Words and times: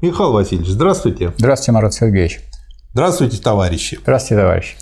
Михаил 0.00 0.32
Васильевич, 0.32 0.68
здравствуйте. 0.68 1.32
Здравствуйте, 1.38 1.72
Марат 1.72 1.94
Сергеевич. 1.94 2.40
Здравствуйте, 2.92 3.38
товарищи. 3.38 3.98
Здравствуйте, 4.02 4.42
товарищи. 4.42 4.76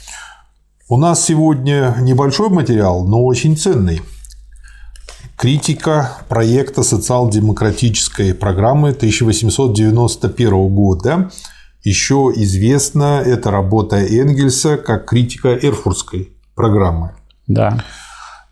У 0.88 0.96
нас 0.96 1.24
сегодня 1.24 1.96
небольшой 2.00 2.50
материал, 2.50 3.04
но 3.04 3.24
очень 3.24 3.56
ценный. 3.56 4.02
Критика 5.36 6.18
проекта 6.28 6.82
социал-демократической 6.82 8.34
программы 8.34 8.90
1891 8.90 10.68
года. 10.68 11.30
Еще 11.82 12.32
известна 12.36 13.22
эта 13.24 13.50
работа 13.50 13.96
Энгельса 13.96 14.76
как 14.76 15.06
критика 15.06 15.54
Эрфуртской 15.54 16.32
программы. 16.54 17.12
Да. 17.46 17.82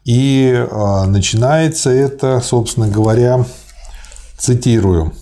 И 0.05 0.67
а, 0.71 1.07
начинается 1.07 1.91
это, 1.91 2.41
собственно 2.41 2.89
говоря, 2.89 3.45
цитирую. 4.39 5.13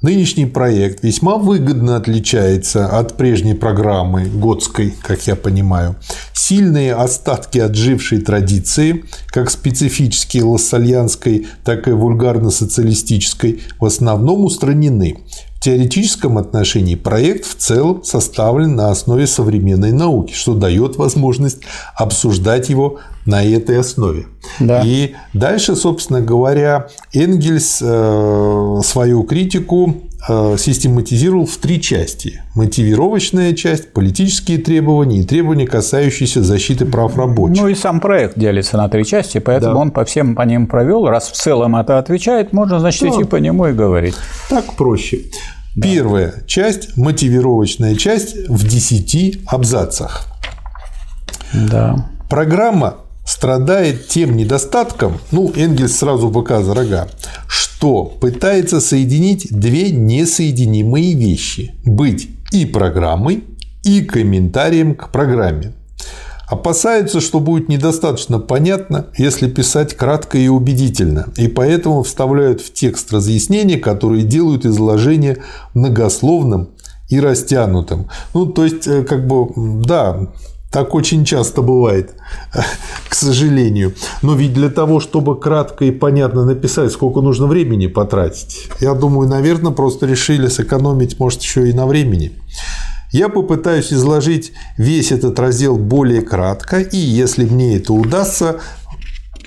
Нынешний 0.00 0.46
проект 0.46 1.02
весьма 1.02 1.38
выгодно 1.38 1.96
отличается 1.96 2.86
от 2.86 3.16
прежней 3.16 3.54
программы 3.54 4.26
Готской, 4.26 4.94
как 5.02 5.26
я 5.26 5.34
понимаю. 5.34 5.96
Сильные 6.32 6.94
остатки 6.94 7.58
отжившей 7.58 8.20
традиции, 8.20 9.04
как 9.26 9.50
специфические 9.50 10.44
лассальянской, 10.44 11.48
так 11.64 11.88
и 11.88 11.90
вульгарно-социалистической, 11.90 13.60
в 13.80 13.84
основном 13.84 14.44
устранены. 14.44 15.16
В 15.58 15.64
теоретическом 15.64 16.38
отношении 16.38 16.94
проект 16.94 17.44
в 17.44 17.56
целом 17.56 18.04
составлен 18.04 18.76
на 18.76 18.92
основе 18.92 19.26
современной 19.26 19.90
науки, 19.90 20.32
что 20.32 20.54
дает 20.54 20.96
возможность 20.96 21.62
обсуждать 21.96 22.68
его 22.68 23.00
на 23.26 23.42
этой 23.42 23.80
основе. 23.80 24.26
Да. 24.60 24.82
И 24.84 25.14
дальше, 25.32 25.74
собственно 25.74 26.20
говоря, 26.20 26.88
Энгельс 27.12 27.80
э, 27.82 28.80
свою 28.84 29.24
критику 29.24 29.96
систематизировал 30.28 31.46
в 31.46 31.56
три 31.56 31.80
части. 31.80 32.42
Мотивировочная 32.54 33.54
часть, 33.54 33.92
политические 33.92 34.58
требования 34.58 35.20
и 35.20 35.24
требования, 35.24 35.66
касающиеся 35.66 36.42
защиты 36.42 36.84
прав 36.84 37.16
рабочих. 37.16 37.62
Ну 37.62 37.68
и 37.68 37.74
сам 37.74 38.00
проект 38.00 38.38
делится 38.38 38.76
на 38.76 38.88
три 38.88 39.04
части, 39.04 39.38
поэтому 39.38 39.74
да. 39.74 39.80
он 39.80 39.90
по 39.90 40.04
всем 40.04 40.34
по 40.34 40.42
ним 40.42 40.66
провел. 40.66 41.08
Раз 41.08 41.30
в 41.30 41.32
целом 41.32 41.76
это 41.76 41.98
отвечает, 41.98 42.52
можно, 42.52 42.78
значит, 42.78 43.02
да. 43.02 43.08
идти 43.08 43.24
по 43.24 43.36
нему 43.36 43.66
и 43.66 43.72
говорить. 43.72 44.14
Так 44.50 44.74
проще. 44.76 45.20
Да. 45.74 45.88
Первая 45.88 46.34
часть, 46.46 46.96
мотивировочная 46.96 47.94
часть 47.94 48.48
в 48.48 48.66
10 48.66 49.40
абзацах. 49.46 50.26
Да. 51.52 52.10
Программа 52.28 52.96
страдает 53.28 54.08
тем 54.08 54.36
недостатком, 54.36 55.18
ну, 55.32 55.52
Энгельс 55.54 55.98
сразу 55.98 56.32
за 56.32 56.74
рога, 56.74 57.08
что 57.46 58.04
пытается 58.04 58.80
соединить 58.80 59.48
две 59.50 59.90
несоединимые 59.90 61.12
вещи– 61.12 61.74
быть 61.84 62.30
и 62.52 62.64
программой, 62.64 63.44
и 63.84 64.00
комментарием 64.00 64.94
к 64.94 65.10
программе. 65.10 65.74
Опасаются, 66.48 67.20
что 67.20 67.40
будет 67.40 67.68
недостаточно 67.68 68.38
понятно, 68.38 69.08
если 69.18 69.46
писать 69.46 69.94
кратко 69.94 70.38
и 70.38 70.48
убедительно, 70.48 71.28
и 71.36 71.48
поэтому 71.48 72.04
вставляют 72.04 72.62
в 72.62 72.72
текст 72.72 73.12
разъяснения, 73.12 73.76
которые 73.76 74.22
делают 74.22 74.64
изложение 74.64 75.42
многословным 75.74 76.70
и 77.10 77.20
растянутым. 77.20 78.08
Ну, 78.32 78.46
то 78.46 78.64
есть, 78.64 78.86
э, 78.86 79.02
как 79.02 79.26
бы, 79.26 79.48
да, 79.84 80.28
так 80.70 80.94
очень 80.94 81.24
часто 81.24 81.62
бывает, 81.62 82.14
к 83.08 83.14
сожалению. 83.14 83.94
Но 84.22 84.34
ведь 84.34 84.52
для 84.52 84.68
того, 84.68 85.00
чтобы 85.00 85.38
кратко 85.38 85.84
и 85.84 85.90
понятно 85.90 86.44
написать, 86.44 86.92
сколько 86.92 87.20
нужно 87.20 87.46
времени 87.46 87.86
потратить, 87.86 88.68
я 88.80 88.94
думаю, 88.94 89.28
наверное, 89.28 89.72
просто 89.72 90.06
решили 90.06 90.48
сэкономить, 90.48 91.18
может, 91.18 91.42
еще 91.42 91.68
и 91.68 91.72
на 91.72 91.86
времени. 91.86 92.32
Я 93.10 93.30
попытаюсь 93.30 93.92
изложить 93.92 94.52
весь 94.76 95.12
этот 95.12 95.38
раздел 95.38 95.78
более 95.78 96.20
кратко, 96.20 96.80
и 96.80 96.98
если 96.98 97.46
мне 97.46 97.76
это 97.76 97.94
удастся, 97.94 98.60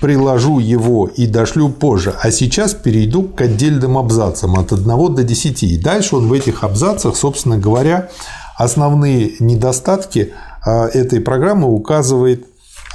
приложу 0.00 0.58
его 0.58 1.06
и 1.06 1.28
дошлю 1.28 1.68
позже. 1.68 2.12
А 2.20 2.32
сейчас 2.32 2.74
перейду 2.74 3.22
к 3.22 3.40
отдельным 3.40 3.96
абзацам 3.96 4.58
от 4.58 4.72
1 4.72 5.14
до 5.14 5.22
10. 5.22 5.62
И 5.62 5.78
дальше 5.78 6.16
он 6.16 6.26
в 6.26 6.32
этих 6.32 6.64
абзацах, 6.64 7.14
собственно 7.14 7.56
говоря, 7.56 8.08
основные 8.56 9.34
недостатки 9.38 10.32
этой 10.70 11.20
программы 11.20 11.68
указывает 11.68 12.46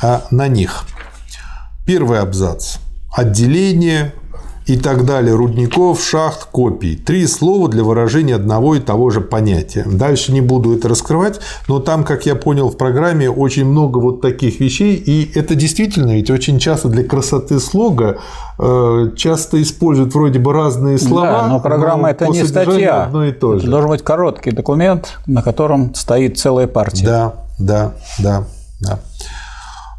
а, 0.01 0.25
на 0.31 0.47
них. 0.47 0.85
Первый 1.85 2.19
абзац. 2.19 2.77
Отделение 3.11 4.13
и 4.67 4.77
так 4.77 5.05
далее, 5.05 5.33
рудников, 5.33 6.03
шахт, 6.03 6.49
копий. 6.51 6.97
Три 6.97 7.25
слова 7.25 7.69
для 7.69 7.83
выражения 7.83 8.35
одного 8.35 8.75
и 8.75 8.79
того 8.79 9.09
же 9.09 9.21
понятия. 9.21 9.85
Дальше 9.85 10.33
не 10.33 10.41
буду 10.41 10.75
это 10.75 10.89
раскрывать, 10.89 11.39
но 11.67 11.79
там, 11.79 12.03
как 12.03 12.25
я 12.25 12.35
понял, 12.35 12.69
в 12.69 12.77
программе 12.77 13.29
очень 13.29 13.65
много 13.65 13.99
вот 13.99 14.21
таких 14.21 14.59
вещей, 14.59 14.95
и 14.95 15.31
это 15.35 15.55
действительно 15.55 16.11
ведь 16.11 16.29
очень 16.29 16.59
часто 16.59 16.89
для 16.89 17.05
красоты 17.05 17.59
слога 17.59 18.17
э, 18.59 19.11
часто 19.15 19.61
используют 19.61 20.13
вроде 20.13 20.39
бы 20.39 20.51
разные 20.51 20.97
слова. 20.97 21.43
Да, 21.43 21.47
но 21.47 21.59
программа 21.61 22.03
но 22.03 22.09
это 22.09 22.27
не 22.27 22.43
статья. 22.43 23.03
Одно 23.03 23.25
и 23.25 23.31
то 23.31 23.53
же. 23.53 23.59
Это 23.59 23.71
должен 23.71 23.89
быть 23.89 24.03
короткий 24.03 24.51
документ, 24.51 25.17
на 25.25 25.41
котором 25.41 25.95
стоит 25.95 26.37
целая 26.37 26.67
партия. 26.67 27.05
Да, 27.05 27.33
да, 27.57 27.93
да, 28.19 28.43
да. 28.81 28.99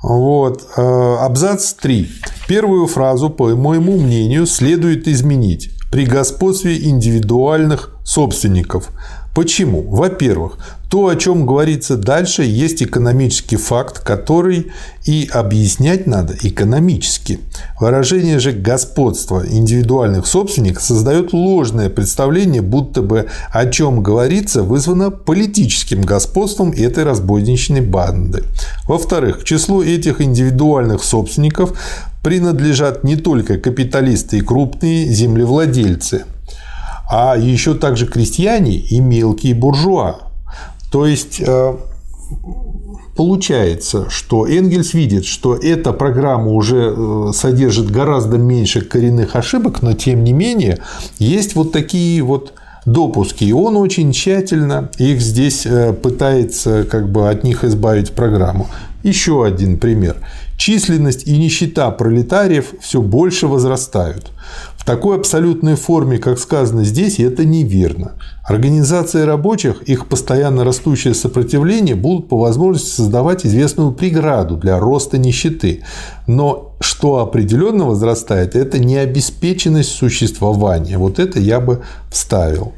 Вот. 0.03 0.67
Э, 0.77 1.17
абзац 1.21 1.73
3. 1.75 2.09
Первую 2.47 2.87
фразу, 2.87 3.31
по 3.31 3.49
моему 3.55 3.99
мнению, 3.99 4.47
следует 4.47 5.09
изменить 5.09 5.71
при 5.91 6.05
господстве 6.05 6.89
индивидуальных 6.89 7.97
собственников. 8.05 8.91
Почему? 9.39 9.83
Во-первых, 9.89 10.59
то, 10.91 11.07
о 11.07 11.15
чем 11.15 11.47
говорится 11.47 11.97
дальше, 11.97 12.43
есть 12.43 12.83
экономический 12.83 13.55
факт, 13.55 14.01
который 14.01 14.73
и 15.05 15.31
объяснять 15.33 16.09
надо 16.09 16.35
экономически. 16.43 17.39
Выражение 17.79 18.41
же 18.41 18.51
господства 18.51 19.45
индивидуальных 19.49 20.27
собственников 20.27 20.83
создает 20.83 21.33
ложное 21.33 21.89
представление, 21.89 22.63
будто 22.63 23.01
бы 23.01 23.27
о 23.53 23.67
чем 23.67 24.03
говорится 24.03 24.65
вызвано 24.65 25.13
политическим 25.13 26.03
господством 26.03 26.73
этой 26.73 27.05
разбойничной 27.05 27.83
банды. 27.83 28.43
Во-вторых, 28.89 29.43
к 29.43 29.45
числу 29.45 29.85
этих 29.85 30.21
индивидуальных 30.21 31.05
собственников 31.05 31.79
принадлежат 32.25 33.05
не 33.05 33.15
только 33.15 33.57
капиталисты 33.59 34.39
и 34.39 34.41
крупные 34.41 35.07
землевладельцы, 35.07 36.25
а 37.11 37.37
еще 37.37 37.75
также 37.75 38.07
крестьяне 38.07 38.77
и 38.77 39.01
мелкие 39.01 39.55
буржуа, 39.55 40.17
то 40.91 41.07
есть 41.07 41.41
э, 41.41 41.77
получается, 43.17 44.09
что 44.09 44.47
Энгельс 44.47 44.95
видит, 44.95 45.25
что 45.25 45.55
эта 45.55 45.93
программа 45.93 46.51
уже 46.53 46.95
э, 46.97 47.31
содержит 47.35 47.91
гораздо 47.91 48.39
меньше 48.39 48.81
коренных 48.81 49.37
ошибок, 49.37 49.83
но 49.83 49.93
тем 49.93 50.25
не 50.25 50.33
менее 50.33 50.79
есть 51.19 51.55
вот 51.55 51.73
такие 51.73 52.23
вот 52.23 52.53
допуски, 52.87 53.45
и 53.45 53.53
он 53.53 53.77
очень 53.77 54.13
тщательно 54.13 54.91
их 54.99 55.21
здесь 55.21 55.67
э, 55.67 55.93
пытается 55.93 56.85
как 56.85 57.11
бы 57.11 57.29
от 57.29 57.45
них 57.45 57.65
избавить 57.65 58.13
программу. 58.13 58.69
Еще 59.03 59.45
один 59.45 59.79
пример. 59.79 60.17
Численность 60.59 61.27
и 61.27 61.39
нищета 61.39 61.91
пролетариев 61.91 62.75
все 62.81 63.01
больше 63.01 63.47
возрастают 63.47 64.33
такой 64.89 65.19
абсолютной 65.19 65.75
форме, 65.75 66.17
как 66.17 66.39
сказано 66.39 66.83
здесь, 66.83 67.21
это 67.21 67.45
неверно. 67.45 68.13
Организация 68.43 69.27
рабочих, 69.27 69.83
их 69.83 70.07
постоянно 70.07 70.65
растущее 70.65 71.13
сопротивление 71.13 71.95
будут 71.95 72.31
по 72.31 72.39
возможности 72.39 72.97
создавать 72.97 73.45
известную 73.45 73.93
преграду 73.93 74.57
для 74.57 74.79
роста 74.79 75.19
нищеты. 75.19 75.83
Но 76.27 76.73
что 76.81 77.19
определенно 77.19 77.85
возрастает, 77.85 78.57
это 78.57 78.79
необеспеченность 78.79 79.91
существования. 79.91 80.97
Вот 80.97 81.19
это 81.19 81.39
я 81.39 81.61
бы 81.61 81.83
вставил. 82.11 82.73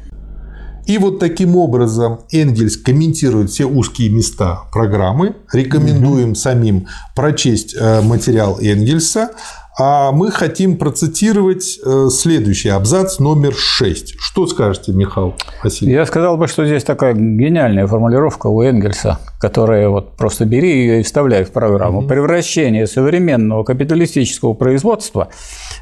И 0.85 0.97
вот 0.97 1.19
таким 1.19 1.55
образом 1.55 2.21
Энгельс 2.31 2.77
комментирует 2.77 3.49
все 3.49 3.65
узкие 3.65 4.09
места 4.09 4.63
программы. 4.71 5.35
Рекомендуем 5.53 6.29
угу. 6.29 6.35
самим 6.35 6.87
прочесть 7.15 7.75
э, 7.79 8.01
материал 8.01 8.57
Энгельса. 8.59 9.31
А 9.79 10.11
мы 10.11 10.31
хотим 10.31 10.77
процитировать 10.77 11.79
э, 11.83 12.09
следующий 12.11 12.69
абзац 12.69 13.19
номер 13.19 13.53
6. 13.55 14.15
Что 14.19 14.45
скажете, 14.45 14.91
Михаил 14.91 15.33
Васильевич? 15.63 15.95
Я 15.95 16.05
сказал 16.05 16.35
бы, 16.35 16.47
что 16.47 16.65
здесь 16.65 16.83
такая 16.83 17.13
гениальная 17.13 17.87
формулировка 17.87 18.47
у 18.47 18.61
Энгельса, 18.61 19.19
которая 19.39 19.87
вот 19.87 20.17
просто 20.17 20.45
бери 20.45 20.69
ее 20.69 20.99
и 20.99 21.03
вставляй 21.03 21.45
в 21.45 21.51
программу. 21.51 21.99
Угу. 21.99 22.07
Превращение 22.07 22.85
современного 22.85 23.63
капиталистического 23.63 24.53
производства, 24.53 25.29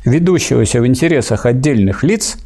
ведущегося 0.06 0.82
в 0.82 0.88
интересах 0.88 1.48
отдельных 1.48 2.04
лиц 2.04 2.38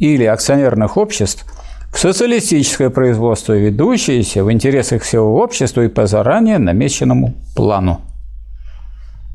или 0.00 0.24
акционерных 0.24 0.96
обществ, 0.96 1.46
в 1.92 1.98
социалистическое 1.98 2.90
производство, 2.90 3.52
ведущееся 3.52 4.44
в 4.44 4.52
интересах 4.52 5.02
всего 5.02 5.40
общества 5.42 5.82
и 5.82 5.88
по 5.88 6.06
заранее 6.06 6.58
намеченному 6.58 7.34
плану. 7.54 8.00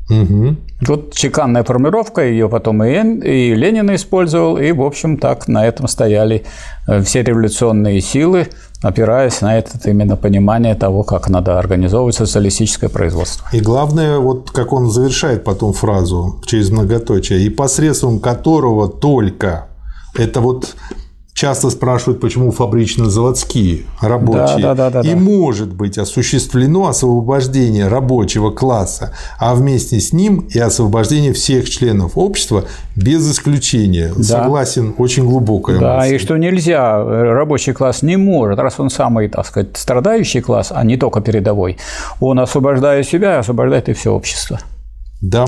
Угу. 0.08 0.56
Вот 0.86 1.14
чеканная 1.14 1.64
формировка, 1.64 2.24
ее 2.24 2.48
потом 2.48 2.84
и, 2.84 2.92
и 2.92 3.54
Ленин 3.54 3.92
использовал, 3.94 4.56
и, 4.56 4.70
в 4.70 4.82
общем, 4.82 5.16
так 5.16 5.48
на 5.48 5.66
этом 5.66 5.88
стояли 5.88 6.44
э, 6.86 7.02
все 7.02 7.24
революционные 7.24 8.00
силы, 8.00 8.46
опираясь 8.82 9.40
на 9.40 9.58
это 9.58 9.90
именно 9.90 10.16
понимание 10.16 10.76
того, 10.76 11.02
как 11.02 11.28
надо 11.28 11.58
организовывать 11.58 12.14
социалистическое 12.14 12.88
производство. 12.88 13.48
И 13.52 13.60
главное, 13.60 14.18
вот 14.18 14.52
как 14.52 14.72
он 14.72 14.90
завершает 14.90 15.42
потом 15.42 15.72
фразу 15.72 16.40
через 16.46 16.70
многоточие, 16.70 17.40
и 17.40 17.50
посредством 17.50 18.20
которого 18.20 18.88
только 18.88 19.66
это 20.16 20.40
вот 20.40 20.76
часто 21.36 21.68
спрашивают, 21.68 22.18
почему 22.18 22.50
фабрично-заводские 22.50 23.82
рабочие. 24.00 24.62
Да, 24.62 24.74
да, 24.74 24.90
да, 24.90 25.02
да, 25.02 25.08
и 25.08 25.12
да. 25.12 25.20
может 25.20 25.72
быть 25.72 25.98
осуществлено 25.98 26.88
освобождение 26.88 27.88
рабочего 27.88 28.50
класса, 28.50 29.12
а 29.38 29.54
вместе 29.54 30.00
с 30.00 30.14
ним 30.14 30.48
и 30.48 30.58
освобождение 30.58 31.34
всех 31.34 31.68
членов 31.68 32.12
общества 32.16 32.64
без 32.96 33.30
исключения. 33.30 34.14
Да. 34.16 34.22
Согласен, 34.24 34.94
очень 34.96 35.26
глубокая 35.26 35.78
Да, 35.78 35.98
мысль. 35.98 36.14
и 36.14 36.18
что 36.18 36.38
нельзя, 36.38 37.04
рабочий 37.04 37.74
класс 37.74 38.00
не 38.00 38.16
может, 38.16 38.58
раз 38.58 38.80
он 38.80 38.88
самый, 38.88 39.28
так 39.28 39.44
сказать, 39.44 39.76
страдающий 39.76 40.40
класс, 40.40 40.72
а 40.74 40.82
не 40.84 40.96
только 40.96 41.20
передовой, 41.20 41.76
он, 42.18 42.40
освобождая 42.40 43.02
себя, 43.02 43.40
освобождает 43.40 43.90
и 43.90 43.92
все 43.92 44.10
общество. 44.10 44.58
Да, 45.20 45.44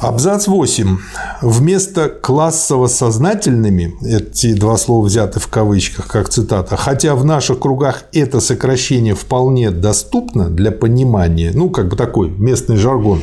Абзац 0.00 0.46
8. 0.46 0.96
Вместо 1.42 2.08
классово-сознательными, 2.08 3.96
эти 4.06 4.54
два 4.54 4.76
слова 4.76 5.04
взяты 5.04 5.40
в 5.40 5.48
кавычках, 5.48 6.06
как 6.06 6.28
цитата, 6.28 6.76
хотя 6.76 7.16
в 7.16 7.24
наших 7.24 7.58
кругах 7.58 8.04
это 8.12 8.38
сокращение 8.38 9.16
вполне 9.16 9.72
доступно 9.72 10.50
для 10.50 10.70
понимания, 10.70 11.50
ну, 11.52 11.68
как 11.70 11.88
бы 11.88 11.96
такой 11.96 12.30
местный 12.30 12.76
жаргон, 12.76 13.22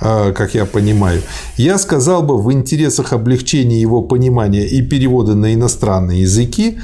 э, 0.00 0.32
как 0.32 0.54
я 0.54 0.64
понимаю, 0.64 1.22
я 1.56 1.78
сказал 1.78 2.24
бы 2.24 2.42
в 2.42 2.52
интересах 2.52 3.12
облегчения 3.12 3.80
его 3.80 4.02
понимания 4.02 4.66
и 4.66 4.82
перевода 4.82 5.36
на 5.36 5.54
иностранные 5.54 6.22
языки 6.22 6.78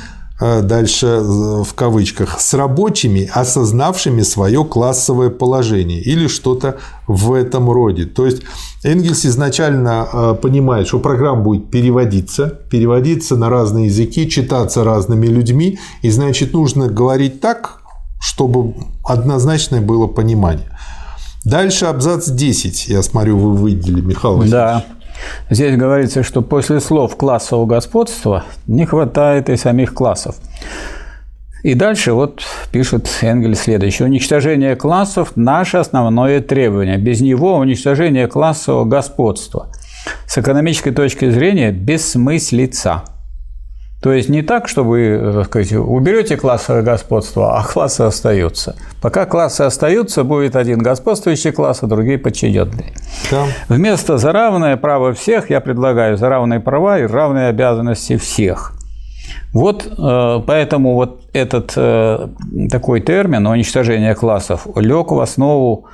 дальше 0.62 1.06
э, 1.06 1.62
в 1.62 1.74
кавычках, 1.74 2.40
с 2.40 2.54
рабочими, 2.54 3.30
осознавшими 3.32 4.22
свое 4.22 4.64
классовое 4.64 5.30
положение 5.30 6.00
или 6.00 6.26
что-то 6.26 6.78
в 7.06 7.32
этом 7.32 7.70
роде. 7.70 8.06
То 8.06 8.26
есть 8.26 8.42
Энгельс 8.82 9.24
изначально 9.24 10.08
э, 10.12 10.34
понимает, 10.40 10.88
что 10.88 10.98
программа 10.98 11.42
будет 11.42 11.70
переводиться, 11.70 12.46
переводиться 12.70 13.36
на 13.36 13.50
разные 13.50 13.86
языки, 13.86 14.28
читаться 14.28 14.82
разными 14.82 15.26
людьми, 15.26 15.78
и 16.02 16.10
значит 16.10 16.52
нужно 16.54 16.88
говорить 16.88 17.40
так, 17.40 17.80
чтобы 18.20 18.74
однозначное 19.04 19.80
было 19.80 20.08
понимание. 20.08 20.76
Дальше 21.44 21.86
абзац 21.86 22.28
10, 22.28 22.88
я 22.88 23.02
смотрю, 23.02 23.36
вы 23.36 23.54
выделили, 23.54 24.00
Михаил 24.00 24.36
Васильевич. 24.36 24.52
Да. 24.52 24.84
Здесь 25.50 25.76
говорится, 25.76 26.22
что 26.22 26.42
после 26.42 26.80
слов 26.80 27.16
классового 27.16 27.66
господства 27.66 28.44
не 28.66 28.86
хватает 28.86 29.48
и 29.50 29.56
самих 29.56 29.94
классов. 29.94 30.36
И 31.62 31.74
дальше 31.74 32.12
вот 32.12 32.42
пишет 32.72 33.08
Энгель 33.22 33.54
следующее. 33.54 34.06
Уничтожение 34.06 34.74
классов– 34.74 35.32
наше 35.36 35.76
основное 35.76 36.40
требование. 36.40 36.98
Без 36.98 37.20
него 37.20 37.56
уничтожение 37.56 38.26
классового 38.26 38.84
господства 38.84 39.68
с 40.26 40.38
экономической 40.38 40.90
точки 40.90 41.30
зрения 41.30 41.70
бессмыслица. 41.70 43.04
То 44.02 44.12
есть 44.12 44.28
не 44.28 44.42
так, 44.42 44.66
что 44.66 44.82
вы 44.82 45.00
э, 45.00 45.32
так 45.32 45.44
сказать, 45.46 45.72
уберете 45.74 46.36
классовое 46.36 46.82
господство, 46.82 47.56
а 47.56 47.62
классы 47.62 48.00
остаются. 48.00 48.74
Пока 49.00 49.26
классы 49.26 49.62
остаются, 49.62 50.24
будет 50.24 50.56
один 50.56 50.80
господствующий 50.80 51.52
класс, 51.52 51.84
а 51.84 51.86
другие 51.86 52.18
подчиненные. 52.18 52.94
Да. 53.30 53.44
Вместо 53.68 54.18
за 54.18 54.32
равное 54.32 54.76
право 54.76 55.12
всех 55.12 55.50
я 55.50 55.60
предлагаю 55.60 56.16
за 56.16 56.28
равные 56.28 56.58
права 56.58 56.98
и 56.98 57.06
равные 57.06 57.46
обязанности 57.46 58.16
всех. 58.16 58.72
Вот 59.52 59.86
э, 59.86 60.42
поэтому 60.46 60.94
вот 60.94 61.22
этот 61.32 61.72
э, 61.76 62.28
такой 62.72 63.02
термин 63.02 63.46
уничтожение 63.46 64.16
классов 64.16 64.66
лег 64.74 65.12
в 65.12 65.20
основу 65.20 65.86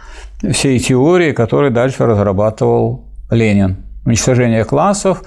всей 0.51 0.79
теории, 0.79 1.33
которую 1.33 1.73
дальше 1.73 2.07
разрабатывал 2.07 3.05
Ленин. 3.31 3.85
Уничтожение 4.07 4.65
классов 4.65 5.23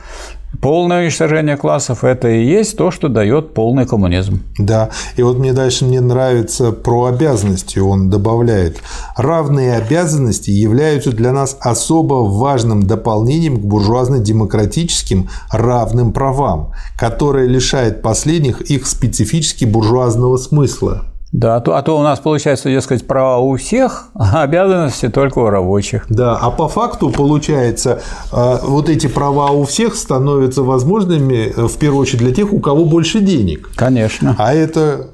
Полное 0.61 1.01
уничтожение 1.01 1.57
классов– 1.57 2.03
это 2.03 2.29
и 2.29 2.45
есть 2.45 2.77
то, 2.77 2.91
что 2.91 3.07
дает 3.07 3.55
полный 3.55 3.87
коммунизм. 3.87 4.43
Да, 4.59 4.91
и 5.15 5.23
вот 5.23 5.39
мне 5.39 5.53
дальше 5.53 5.85
мне 5.85 6.01
нравится 6.01 6.71
про 6.71 7.05
обязанности. 7.05 7.79
Он 7.79 8.11
добавляет, 8.11 8.77
равные 9.17 9.73
обязанности 9.73 10.51
являются 10.51 11.11
для 11.11 11.31
нас 11.31 11.57
особо 11.59 12.29
важным 12.29 12.83
дополнением 12.83 13.57
к 13.57 13.65
буржуазно-демократическим 13.65 15.29
равным 15.51 16.13
правам, 16.13 16.73
которое 16.95 17.47
лишает 17.47 18.03
последних 18.03 18.61
их 18.61 18.85
специфически 18.85 19.65
буржуазного 19.65 20.37
смысла. 20.37 21.10
Да, 21.31 21.55
а 21.55 21.61
то, 21.61 21.75
а 21.75 21.81
то 21.81 21.97
у 21.97 22.03
нас 22.03 22.19
получается, 22.19 22.69
дескать, 22.69 23.07
права 23.07 23.37
у 23.37 23.55
всех, 23.55 24.09
а 24.15 24.43
обязанности 24.43 25.07
только 25.07 25.39
у 25.39 25.49
рабочих. 25.49 26.05
Да, 26.09 26.35
а 26.35 26.51
по 26.51 26.67
факту 26.67 27.09
получается, 27.09 28.01
э, 28.33 28.57
вот 28.63 28.89
эти 28.89 29.07
права 29.07 29.51
у 29.51 29.63
всех 29.63 29.95
становятся 29.95 30.63
возможными 30.63 31.53
э, 31.55 31.67
в 31.67 31.77
первую 31.77 32.01
очередь 32.01 32.19
для 32.19 32.33
тех, 32.33 32.51
у 32.51 32.59
кого 32.59 32.83
больше 32.83 33.21
денег. 33.21 33.69
Конечно. 33.75 34.35
А 34.37 34.53
это 34.53 35.11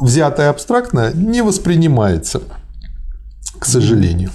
взятое 0.00 0.48
абстрактно 0.48 1.12
не 1.12 1.42
воспринимается, 1.42 2.40
к 3.58 3.66
сожалению. 3.66 4.30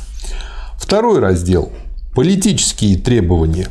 Второй 0.78 1.20
раздел– 1.20 1.72
политические 2.16 2.98
требования. 2.98 3.70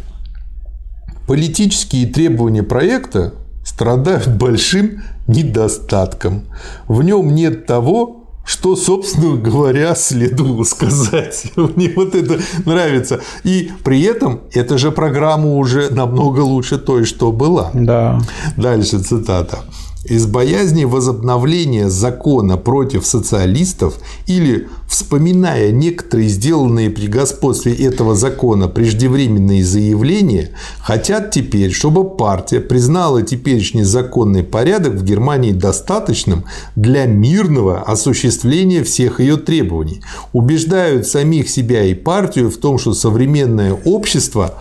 Политические 1.29 2.07
требования 2.07 2.65
проекта 2.65 3.35
страдают 3.75 4.29
большим 4.29 5.03
недостатком. 5.27 6.45
В 6.89 7.03
нем 7.03 7.35
нет 7.35 7.67
того, 7.67 8.25
что, 8.45 8.77
собственно 8.77 9.37
говоря, 9.37 9.95
следовало 9.95 10.65
сказать. 10.65 11.45
Мне 11.57 11.93
вот 11.95 12.15
это 12.15 12.39
нравится. 12.67 13.21
И 13.45 13.71
при 13.85 14.03
этом 14.03 14.41
эта 14.53 14.79
же 14.79 14.91
программа 14.91 15.55
уже 15.55 15.91
намного 15.91 16.41
лучше 16.41 16.79
той, 16.79 17.05
что 17.05 17.33
была. 17.33 17.71
Да. 17.73 18.21
Дальше 18.57 18.99
цитата 18.99 19.61
из 20.05 20.27
боязни 20.27 20.85
возобновления 20.85 21.89
закона 21.89 22.57
против 22.57 23.07
социалистов 23.07 23.95
или 24.27 24.69
вспоминая 24.89 25.71
некоторые 25.71 26.29
сделанные 26.29 26.91
при 26.91 27.07
господстве 27.07 27.73
этого 27.73 28.15
закона 28.15 28.69
преждевременные 28.69 29.65
заявления, 29.65 30.51
хотят 30.81 31.31
теперь, 31.31 31.73
чтобы 31.73 32.17
партия 32.17 32.61
признала 32.61 33.23
теперешний 33.23 33.85
законный 33.85 34.43
порядок 34.43 34.95
в 34.95 35.05
Германии 35.05 35.53
достаточным 35.53 36.45
для 36.75 37.07
мирного 37.07 37.83
осуществления 37.83 38.83
всех 38.83 39.21
ее 39.21 39.37
требований. 39.37 40.03
Убеждают 40.33 41.07
самих 41.07 41.49
себя 41.49 41.85
и 41.85 41.95
партию 41.95 42.51
в 42.51 42.57
том, 42.57 42.79
что 42.79 42.93
современное 42.93 43.73
общество 43.73 44.59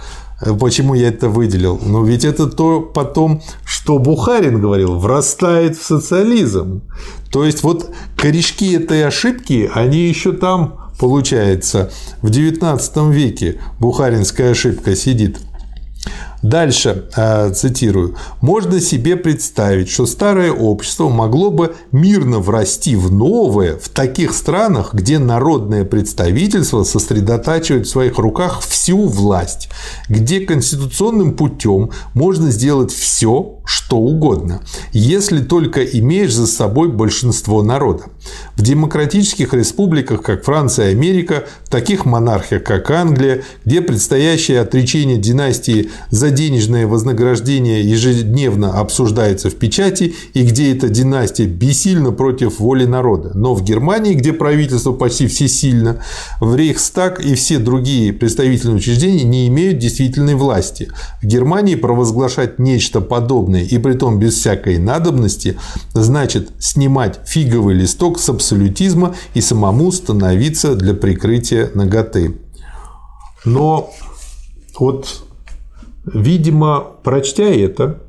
Почему 0.59 0.95
я 0.95 1.09
это 1.09 1.29
выделил? 1.29 1.79
Ну, 1.83 2.03
ведь 2.03 2.25
это 2.25 2.47
то 2.47 2.81
потом, 2.81 3.41
что 3.63 3.99
Бухарин 3.99 4.59
говорил, 4.59 4.97
врастает 4.97 5.77
в 5.77 5.83
социализм. 5.83 6.81
То 7.31 7.45
есть, 7.45 7.63
вот 7.63 7.91
корешки 8.17 8.73
этой 8.73 9.05
ошибки, 9.05 9.69
они 9.73 9.99
еще 9.99 10.31
там, 10.31 10.91
получается, 10.99 11.91
в 12.21 12.27
XIX 12.27 13.11
веке 13.11 13.61
бухаринская 13.79 14.51
ошибка 14.51 14.95
сидит. 14.95 15.37
Дальше, 16.41 17.05
э, 17.15 17.53
цитирую, 17.53 18.15
«Можно 18.41 18.81
себе 18.81 19.15
представить, 19.15 19.89
что 19.89 20.07
старое 20.07 20.51
общество 20.51 21.07
могло 21.07 21.51
бы 21.51 21.75
мирно 21.91 22.39
врасти 22.39 22.95
в 22.95 23.11
новое 23.11 23.77
в 23.77 23.89
таких 23.89 24.33
странах, 24.33 24.93
где 24.93 25.19
народное 25.19 25.85
представительство 25.85 26.83
сосредотачивает 26.83 27.85
в 27.85 27.89
своих 27.91 28.17
руках 28.17 28.61
всю 28.61 29.05
власть, 29.05 29.69
где 30.09 30.39
конституционным 30.39 31.35
путем 31.35 31.91
можно 32.15 32.49
сделать 32.49 32.91
все, 32.91 33.60
что 33.71 33.95
угодно, 33.95 34.59
если 34.91 35.39
только 35.39 35.81
имеешь 35.81 36.33
за 36.33 36.45
собой 36.45 36.89
большинство 36.89 37.63
народа. 37.63 38.03
В 38.57 38.61
демократических 38.61 39.53
республиках, 39.53 40.21
как 40.21 40.43
Франция 40.43 40.89
и 40.89 40.91
Америка, 40.91 41.45
в 41.63 41.69
таких 41.69 42.03
монархиях, 42.03 42.63
как 42.63 42.91
Англия, 42.91 43.43
где 43.63 43.79
предстоящее 43.79 44.59
отречение 44.59 45.17
династии 45.17 45.89
за 46.09 46.31
денежное 46.31 46.85
вознаграждение 46.85 47.81
ежедневно 47.89 48.77
обсуждается 48.77 49.49
в 49.49 49.55
печати 49.55 50.15
и 50.33 50.43
где 50.43 50.75
эта 50.75 50.89
династия 50.89 51.45
бессильна 51.45 52.11
против 52.11 52.59
воли 52.59 52.83
народа. 52.83 53.31
Но 53.35 53.55
в 53.55 53.63
Германии, 53.63 54.15
где 54.15 54.33
правительство 54.33 54.91
почти 54.91 55.27
всесильно, 55.27 56.03
в 56.41 56.57
Рейхстаг 56.57 57.21
и 57.23 57.35
все 57.35 57.57
другие 57.57 58.11
представительные 58.11 58.75
учреждения 58.75 59.23
не 59.23 59.47
имеют 59.47 59.79
действительной 59.79 60.35
власти. 60.35 60.89
В 61.21 61.25
Германии 61.25 61.75
провозглашать 61.75 62.59
нечто 62.59 62.99
подобное 62.99 63.60
бессмысленные 63.61 63.65
и 63.65 63.77
при 63.77 63.93
том 63.93 64.19
без 64.19 64.33
всякой 64.35 64.77
надобности, 64.77 65.57
значит 65.93 66.51
снимать 66.59 67.19
фиговый 67.25 67.75
листок 67.75 68.19
с 68.19 68.29
абсолютизма 68.29 69.15
и 69.33 69.41
самому 69.41 69.91
становиться 69.91 70.75
для 70.75 70.93
прикрытия 70.93 71.69
ноготы. 71.73 72.37
Но 73.45 73.89
вот, 74.79 75.23
видимо, 76.05 76.83
прочтя 77.03 77.43
это, 77.43 77.99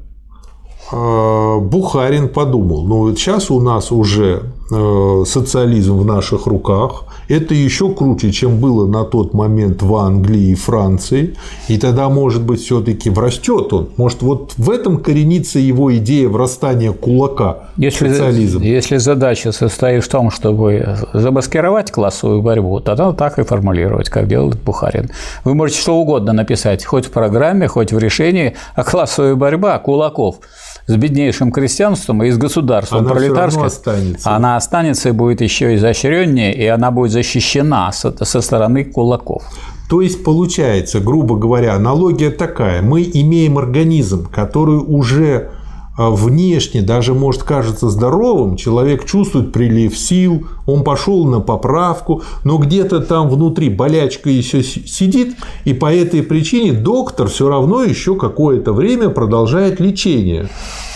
э, 0.92 1.58
Бухарин 1.60 2.28
подумал, 2.28 2.86
ну 2.86 2.98
вот 2.98 3.18
сейчас 3.18 3.50
у 3.50 3.60
нас 3.60 3.92
уже 3.92 4.42
э, 4.70 5.24
социализм 5.26 5.96
в 5.96 6.04
наших 6.04 6.46
руках, 6.46 7.04
это 7.28 7.54
еще 7.54 7.92
круче, 7.92 8.32
чем 8.32 8.58
было 8.58 8.86
на 8.86 9.04
тот 9.04 9.34
момент 9.34 9.82
в 9.82 9.94
Англии 9.96 10.50
и 10.50 10.54
Франции. 10.54 11.36
И 11.68 11.78
тогда, 11.78 12.08
может 12.08 12.42
быть, 12.42 12.60
все-таки 12.60 13.10
врастет 13.10 13.72
он. 13.72 13.90
Может, 13.96 14.22
вот 14.22 14.54
в 14.56 14.70
этом 14.70 14.98
коренится 14.98 15.58
его 15.58 15.94
идея 15.96 16.28
врастания 16.28 16.92
кулака 16.92 17.70
если, 17.76 18.08
социализм. 18.08 18.60
Если 18.62 18.96
задача 18.96 19.52
состоит 19.52 20.04
в 20.04 20.08
том, 20.08 20.30
чтобы 20.30 20.96
замаскировать 21.12 21.90
классовую 21.90 22.42
борьбу, 22.42 22.80
тогда 22.80 23.12
так 23.12 23.38
и 23.38 23.44
формулировать, 23.44 24.08
как 24.08 24.28
делает 24.28 24.60
Бухарин. 24.62 25.10
Вы 25.44 25.54
можете 25.54 25.80
что 25.80 25.96
угодно 25.96 26.32
написать, 26.32 26.84
хоть 26.84 27.06
в 27.06 27.10
программе, 27.10 27.68
хоть 27.68 27.92
в 27.92 27.98
решении, 27.98 28.54
а 28.74 28.84
классовая 28.84 29.34
борьба 29.34 29.78
кулаков 29.78 30.36
с 30.86 30.96
беднейшим 30.96 31.52
крестьянством 31.52 32.22
и 32.22 32.30
с 32.30 32.38
государством 32.38 33.00
она 33.00 33.10
пролетарским, 33.10 33.62
останется. 33.62 34.30
она 34.34 34.56
останется 34.56 35.10
и 35.10 35.12
будет 35.12 35.40
еще 35.40 35.74
изощреннее, 35.76 36.54
и 36.54 36.66
она 36.66 36.90
будет 36.90 37.12
защищена 37.12 37.92
со, 37.92 38.24
со 38.24 38.40
стороны 38.40 38.84
кулаков. 38.84 39.44
То 39.88 40.00
есть 40.00 40.24
получается, 40.24 41.00
грубо 41.00 41.36
говоря, 41.36 41.74
аналогия 41.74 42.30
такая. 42.30 42.82
Мы 42.82 43.02
имеем 43.02 43.58
организм, 43.58 44.26
который 44.26 44.78
уже 44.78 45.50
внешне 45.96 46.82
даже 46.82 47.14
может 47.14 47.42
кажется 47.42 47.90
здоровым, 47.90 48.56
человек 48.56 49.04
чувствует 49.04 49.52
прилив 49.52 49.96
сил, 49.96 50.46
он 50.66 50.84
пошел 50.84 51.26
на 51.26 51.40
поправку, 51.40 52.22
но 52.44 52.58
где-то 52.58 53.00
там 53.00 53.28
внутри 53.28 53.68
болячка 53.68 54.30
еще 54.30 54.62
сидит, 54.62 55.36
и 55.64 55.74
по 55.74 55.92
этой 55.92 56.22
причине 56.22 56.72
доктор 56.72 57.28
все 57.28 57.48
равно 57.48 57.82
еще 57.82 58.16
какое-то 58.16 58.72
время 58.72 59.10
продолжает 59.10 59.80
лечение, 59.80 60.48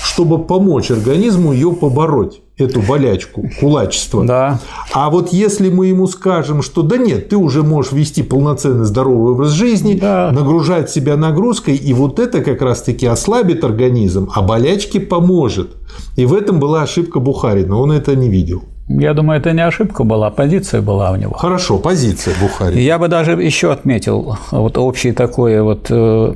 чтобы 0.07 0.39
помочь 0.45 0.91
организму 0.91 1.53
ее 1.53 1.73
побороть 1.73 2.41
эту 2.57 2.81
болячку, 2.81 3.51
кулачество. 3.61 4.25
Да. 4.25 4.61
А 4.93 5.11
вот 5.11 5.33
если 5.33 5.69
мы 5.69 5.89
ему 5.89 6.07
скажем, 6.07 6.63
что 6.63 6.83
да 6.83 6.97
нет, 6.97 7.29
ты 7.29 7.37
уже 7.37 7.63
можешь 7.63 7.93
вести 7.93 8.23
полноценный 8.23 8.87
здоровый 8.87 9.33
образ 9.33 9.51
жизни, 9.51 9.99
да. 10.01 10.31
нагружать 10.33 10.91
себя 10.91 11.17
нагрузкой, 11.17 11.77
и 11.77 11.93
вот 11.93 12.19
это 12.19 12.43
как 12.43 12.63
раз-таки 12.63 13.07
ослабит 13.07 13.65
организм, 13.65 14.31
а 14.35 14.43
болячке 14.43 15.01
поможет. 15.01 15.77
И 16.17 16.25
в 16.25 16.33
этом 16.33 16.61
была 16.61 16.83
ошибка 16.83 17.21
Бухарина, 17.21 17.77
он 17.77 17.93
это 17.93 18.17
не 18.17 18.31
видел. 18.31 18.63
Я 18.89 19.15
думаю, 19.15 19.41
это 19.41 19.53
не 19.53 19.67
ошибка 19.67 20.05
была, 20.05 20.31
позиция 20.31 20.81
была 20.81 21.11
у 21.11 21.17
него. 21.17 21.35
Хорошо, 21.35 21.79
позиция 21.79 22.35
Бухарина. 22.41 22.79
Я 22.79 22.99
бы 22.99 23.09
даже 23.09 23.33
еще 23.33 23.73
отметил 23.73 24.39
вот 24.53 24.79
общее 24.79 25.13
такое 25.13 25.63
вот 25.63 25.89
э, 25.91 26.35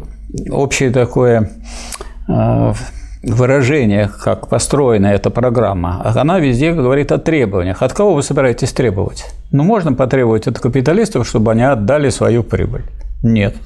общее 0.50 0.90
такое 0.90 1.50
выражение, 3.22 4.08
как 4.22 4.48
построена 4.48 5.08
эта 5.08 5.30
программа, 5.30 6.02
она 6.14 6.38
везде 6.38 6.72
говорит 6.72 7.12
о 7.12 7.18
требованиях. 7.18 7.82
От 7.82 7.92
кого 7.92 8.14
вы 8.14 8.22
собираетесь 8.22 8.72
требовать? 8.72 9.26
Ну, 9.52 9.62
можно 9.62 9.92
потребовать 9.92 10.46
от 10.46 10.58
капиталистов, 10.58 11.26
чтобы 11.28 11.52
они 11.52 11.62
отдали 11.62 12.08
свою 12.10 12.42
прибыль. 12.42 12.84
Нет. 13.22 13.56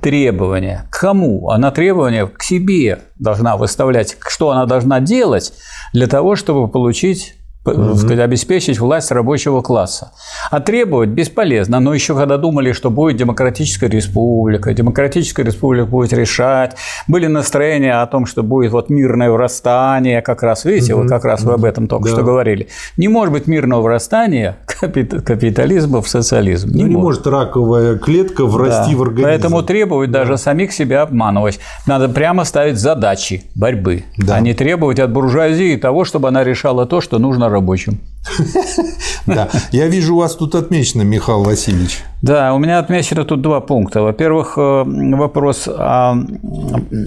Требования. 0.00 0.86
К 0.90 1.00
кому? 1.00 1.50
Она 1.50 1.70
требования 1.70 2.26
к 2.26 2.42
себе 2.42 3.00
должна 3.18 3.56
выставлять, 3.56 4.16
что 4.28 4.50
она 4.50 4.66
должна 4.66 5.00
делать 5.00 5.52
для 5.92 6.06
того, 6.06 6.36
чтобы 6.36 6.68
получить 6.68 7.34
сказать, 7.62 8.20
обеспечить 8.20 8.78
власть 8.78 9.10
рабочего 9.10 9.60
класса. 9.60 10.12
А 10.50 10.60
требовать 10.60 11.10
бесполезно. 11.10 11.78
Но 11.80 11.92
еще 11.92 12.16
когда 12.16 12.38
думали, 12.38 12.72
что 12.72 12.90
будет 12.90 13.16
демократическая 13.16 13.88
республика, 13.88 14.72
демократическая 14.72 15.44
республика 15.44 15.86
будет 15.86 16.12
решать, 16.12 16.76
были 17.06 17.26
настроения 17.26 18.00
о 18.00 18.06
том, 18.06 18.24
что 18.24 18.42
будет 18.42 18.72
вот 18.72 18.88
мирное 18.88 19.30
врастание, 19.30 20.22
как 20.22 20.42
раз, 20.42 20.64
видите, 20.64 20.94
угу. 20.94 21.02
вот 21.02 21.10
как 21.10 21.24
раз 21.24 21.42
вы 21.42 21.52
об 21.52 21.64
этом 21.64 21.86
только 21.86 22.08
да. 22.08 22.14
что 22.14 22.22
говорили. 22.22 22.68
Не 22.96 23.08
может 23.08 23.32
быть 23.32 23.46
мирного 23.46 23.82
врастания 23.82 24.56
капитализма 24.66 26.00
в 26.00 26.08
социализм. 26.08 26.70
Не, 26.70 26.84
ну, 26.84 26.88
не 26.88 26.96
может. 26.96 27.26
раковая 27.26 27.98
клетка 27.98 28.46
врасти 28.46 28.92
да. 28.92 28.96
в 28.96 29.02
организм. 29.02 29.28
Поэтому 29.28 29.62
требовать 29.62 30.10
да. 30.10 30.20
даже 30.20 30.38
самих 30.38 30.72
себя 30.72 31.02
обманывать. 31.02 31.58
Надо 31.86 32.08
прямо 32.08 32.44
ставить 32.44 32.78
задачи 32.78 33.44
борьбы, 33.54 34.04
да. 34.16 34.36
а 34.36 34.40
не 34.40 34.54
требовать 34.54 34.98
от 34.98 35.12
буржуазии 35.12 35.76
того, 35.76 36.04
чтобы 36.04 36.28
она 36.28 36.42
решала 36.42 36.86
то, 36.86 37.02
что 37.02 37.18
нужно 37.18 37.49
рабочим. 37.50 38.00
Да, 39.26 39.48
я 39.70 39.86
вижу, 39.86 40.14
у 40.14 40.18
вас 40.18 40.34
тут 40.34 40.54
отмечено, 40.54 41.02
Михаил 41.02 41.42
Васильевич. 41.44 42.00
Да, 42.22 42.54
у 42.54 42.58
меня 42.58 42.78
отмечено 42.78 43.24
тут 43.24 43.42
два 43.42 43.60
пункта. 43.60 44.02
Во-первых, 44.02 44.54
э, 44.56 44.82
вопрос 45.14 45.68
о 45.68 46.16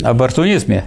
оппортунизме 0.03 0.85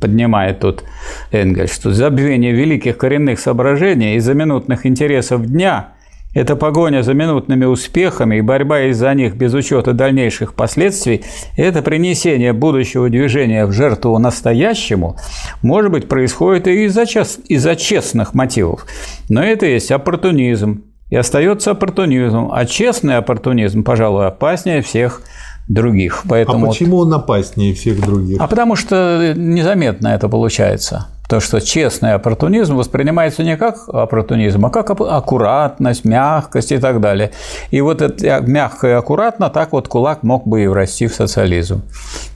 поднимает 0.00 0.60
тут 0.60 0.82
Энгельс, 1.30 1.72
что 1.72 1.92
забвение 1.92 2.52
великих 2.52 2.96
коренных 2.96 3.38
соображений 3.38 4.16
из-за 4.16 4.34
минутных 4.34 4.86
интересов 4.86 5.46
дня 5.46 5.90
эта 6.36 6.54
погоня 6.54 7.02
за 7.02 7.14
минутными 7.14 7.64
успехами 7.64 8.36
и 8.36 8.40
борьба 8.42 8.82
из-за 8.90 9.14
них 9.14 9.36
без 9.36 9.54
учета 9.54 9.94
дальнейших 9.94 10.52
последствий, 10.52 11.24
это 11.56 11.80
принесение 11.80 12.52
будущего 12.52 13.08
движения 13.08 13.64
в 13.64 13.72
жертву 13.72 14.18
настоящему, 14.18 15.16
может 15.62 15.90
быть, 15.90 16.08
происходит 16.08 16.68
и 16.68 16.84
из-за 16.84 17.04
из 17.04 17.76
честных 17.78 18.34
мотивов. 18.34 18.84
Но 19.30 19.42
это 19.42 19.64
есть 19.64 19.90
оппортунизм. 19.90 20.84
И 21.08 21.16
остается 21.16 21.70
оппортунизм. 21.70 22.50
А 22.52 22.66
честный 22.66 23.16
оппортунизм, 23.16 23.82
пожалуй, 23.82 24.26
опаснее 24.26 24.82
всех 24.82 25.22
других. 25.68 26.24
Поэтому 26.28 26.66
а 26.66 26.68
почему 26.68 26.98
он 26.98 27.14
опаснее 27.14 27.72
всех 27.72 28.00
других? 28.04 28.40
А 28.40 28.46
потому 28.46 28.76
что 28.76 29.32
незаметно 29.34 30.08
это 30.08 30.28
получается. 30.28 31.06
То, 31.28 31.40
что 31.40 31.60
честный 31.60 32.14
оппортунизм 32.14 32.76
воспринимается 32.76 33.42
не 33.42 33.56
как 33.56 33.88
оппортунизм, 33.88 34.64
а 34.66 34.70
как 34.70 34.90
аккуратность, 34.90 36.04
мягкость 36.04 36.72
и 36.72 36.78
так 36.78 37.00
далее. 37.00 37.32
И 37.70 37.80
вот 37.80 38.00
это 38.00 38.40
мягко 38.40 38.88
и 38.88 38.92
аккуратно 38.92 39.50
так 39.50 39.72
вот 39.72 39.88
кулак 39.88 40.22
мог 40.22 40.46
бы 40.46 40.62
и 40.62 40.66
врасти 40.68 41.08
в 41.08 41.14
социализм. 41.14 41.82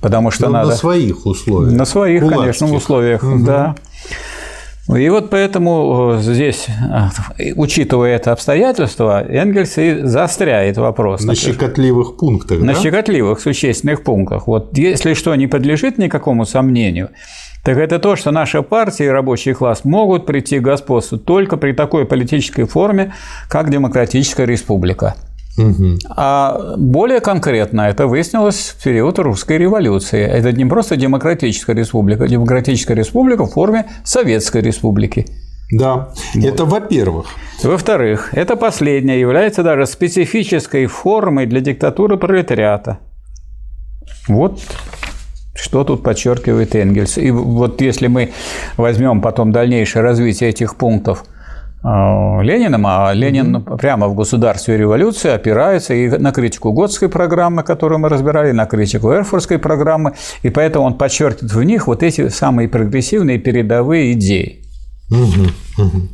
Потому 0.00 0.30
что 0.30 0.46
Но 0.46 0.52
надо... 0.52 0.70
На 0.70 0.76
своих 0.76 1.24
условиях. 1.24 1.72
На 1.72 1.84
своих, 1.84 2.20
Кулацких. 2.20 2.40
конечно, 2.40 2.74
условиях, 2.74 3.22
угу. 3.22 3.44
да. 3.44 3.74
И 4.96 5.08
вот 5.08 5.30
поэтому 5.30 6.16
э, 6.18 6.22
здесь, 6.22 6.66
э, 7.38 7.52
учитывая 7.54 8.16
это 8.16 8.32
обстоятельство, 8.32 9.22
Энгельс 9.22 9.78
и 9.78 10.00
заостряет 10.02 10.78
вопрос. 10.78 11.22
На 11.22 11.34
щекотливых 11.36 12.16
пунктах, 12.16 12.58
На 12.60 12.74
да? 12.74 12.80
щекотливых, 12.80 13.38
существенных 13.40 14.02
пунктах. 14.02 14.48
Вот 14.48 14.76
если 14.76 15.14
что 15.14 15.34
не 15.36 15.46
подлежит 15.46 15.98
никакому 15.98 16.44
сомнению, 16.44 17.10
так 17.64 17.76
это 17.76 17.98
то, 17.98 18.16
что 18.16 18.30
наша 18.30 18.62
партия 18.62 19.06
и 19.06 19.08
рабочий 19.08 19.52
класс 19.52 19.84
могут 19.84 20.26
прийти 20.26 20.58
к 20.58 20.62
господству 20.62 21.18
только 21.18 21.56
при 21.56 21.72
такой 21.72 22.06
политической 22.06 22.64
форме, 22.64 23.12
как 23.48 23.70
демократическая 23.70 24.46
республика. 24.46 25.14
Угу. 25.58 25.98
А 26.16 26.76
более 26.76 27.20
конкретно 27.20 27.82
это 27.82 28.06
выяснилось 28.06 28.74
в 28.78 28.82
период 28.82 29.18
русской 29.18 29.58
революции. 29.58 30.22
Это 30.22 30.52
не 30.52 30.64
просто 30.64 30.96
демократическая 30.96 31.74
республика, 31.74 32.24
а 32.24 32.28
демократическая 32.28 32.94
республика 32.94 33.44
в 33.44 33.52
форме 33.52 33.86
советской 34.04 34.62
республики. 34.62 35.26
Да, 35.72 36.08
вот. 36.34 36.44
это 36.44 36.64
во-первых. 36.64 37.26
Во-вторых, 37.62 38.30
это 38.32 38.56
последнее 38.56 39.20
является 39.20 39.62
даже 39.62 39.86
специфической 39.86 40.86
формой 40.86 41.46
для 41.46 41.60
диктатуры 41.60 42.16
пролетариата. 42.16 42.98
Вот 44.26 44.60
что 45.60 45.84
тут 45.84 46.02
подчеркивает 46.02 46.74
Энгельс. 46.74 47.18
И 47.18 47.30
вот 47.30 47.80
если 47.80 48.06
мы 48.06 48.32
возьмем 48.76 49.20
потом 49.20 49.52
дальнейшее 49.52 50.02
развитие 50.02 50.50
этих 50.50 50.76
пунктов 50.76 51.24
э, 51.82 51.88
Лениным, 52.42 52.86
а 52.86 53.12
Ленин 53.12 53.56
mm-hmm. 53.56 53.76
прямо 53.78 54.08
в 54.08 54.14
государстве 54.14 54.76
революции 54.76 55.30
опирается 55.30 55.94
и 55.94 56.08
на 56.08 56.32
критику 56.32 56.72
Готской 56.72 57.08
программы, 57.08 57.62
которую 57.62 57.98
мы 57.98 58.08
разбирали, 58.08 58.50
и 58.50 58.52
на 58.52 58.66
критику 58.66 59.12
Эрфуртской 59.12 59.58
программы, 59.58 60.14
и 60.42 60.50
поэтому 60.50 60.86
он 60.86 60.94
подчеркивает 60.94 61.52
в 61.52 61.62
них 61.62 61.86
вот 61.86 62.02
эти 62.02 62.28
самые 62.28 62.68
прогрессивные 62.68 63.38
передовые 63.38 64.12
идеи. 64.12 64.64
Угу, 65.10 65.84
угу. 65.84 66.08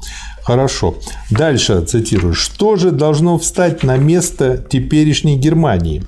Хорошо. 0.46 0.94
Дальше 1.28 1.84
цитирую. 1.84 2.32
Что 2.32 2.76
же 2.76 2.92
должно 2.92 3.36
встать 3.36 3.82
на 3.82 3.96
место 3.96 4.64
теперешней 4.70 5.34
Германии? 5.34 6.04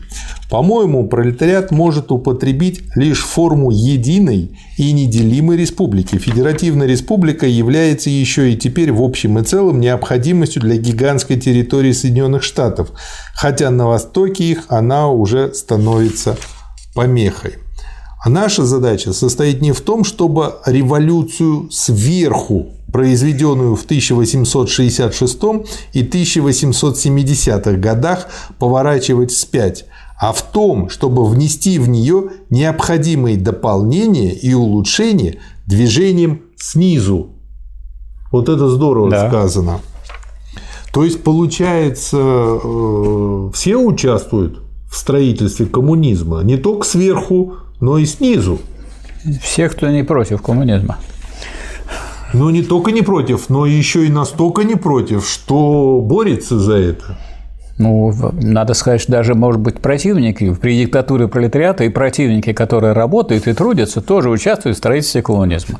По-моему, 0.49 1.09
пролетариат 1.09 1.73
может 1.73 2.13
употребить 2.13 2.83
лишь 2.95 3.25
форму 3.25 3.73
единой 3.73 4.57
и 4.77 4.93
неделимой 4.93 5.57
республики. 5.57 6.19
Федеративная 6.19 6.87
республика 6.87 7.47
является 7.47 8.11
еще 8.11 8.53
и 8.53 8.57
теперь 8.57 8.93
в 8.93 9.03
общем 9.03 9.41
и 9.41 9.43
целом 9.43 9.81
необходимостью 9.81 10.63
для 10.63 10.77
гигантской 10.77 11.41
территории 11.41 11.91
Соединенных 11.91 12.45
Штатов, 12.45 12.93
хотя 13.35 13.71
на 13.71 13.89
востоке 13.89 14.45
их 14.45 14.67
она 14.69 15.11
уже 15.11 15.53
становится 15.53 16.37
помехой. 16.95 17.55
Наша 18.25 18.65
задача 18.65 19.13
состоит 19.13 19.61
не 19.63 19.73
в 19.73 19.81
том, 19.81 20.05
чтобы 20.05 20.55
революцию 20.65 21.71
сверху, 21.73 22.78
произведенную 22.93 23.77
в 23.77 23.85
1866 23.85 25.39
и 25.93 26.03
1870-х 26.03 27.73
годах, 27.73 28.29
поворачивать 28.59 29.31
вспять, 29.31 29.85
а 30.19 30.33
в 30.33 30.43
том, 30.43 30.89
чтобы 30.89 31.25
внести 31.27 31.79
в 31.79 31.89
нее 31.89 32.31
необходимые 32.51 33.37
дополнения 33.37 34.33
и 34.33 34.55
улучшения 34.55 35.39
движением 35.67 36.43
снизу. 36.57 37.31
Вот 38.33 38.49
это 38.49 38.69
здорово 38.69 39.11
да. 39.11 39.29
сказано. 39.29 39.81
То 40.93 41.05
есть, 41.05 41.23
получается, 41.23 42.17
э, 42.19 43.51
все 43.55 43.77
участвуют 43.77 44.63
в 44.91 44.97
строительстве 44.97 45.67
коммунизма, 45.67 46.41
не 46.41 46.57
только 46.57 46.87
сверху, 46.87 47.57
но 47.81 47.99
и 47.99 48.07
снизу. 48.07 48.59
Все, 49.43 49.69
кто 49.69 49.89
не 49.91 50.03
против 50.03 50.43
коммунизма. 50.43 50.99
Но 52.33 52.51
не 52.51 52.63
только 52.63 52.91
не 52.91 53.03
против, 53.03 53.49
но 53.49 53.65
еще 53.67 54.07
и 54.07 54.11
настолько 54.11 54.65
не 54.65 54.75
против, 54.75 55.27
что 55.27 56.01
борется 56.03 56.59
за 56.59 56.77
это. 56.77 57.19
Ну, 57.79 58.13
надо 58.33 58.75
сказать, 58.75 59.01
что 59.01 59.13
даже, 59.13 59.35
может 59.35 59.61
быть, 59.61 59.81
противники 59.81 60.53
при 60.55 60.79
диктатуре 60.79 61.29
пролетариата 61.29 61.85
и 61.85 61.89
противники, 61.89 62.53
которые 62.53 62.93
работают 62.93 63.47
и 63.47 63.53
трудятся, 63.53 64.01
тоже 64.01 64.31
участвуют 64.31 64.77
в 64.77 64.79
строительстве 64.79 65.23
коммунизма. 65.23 65.79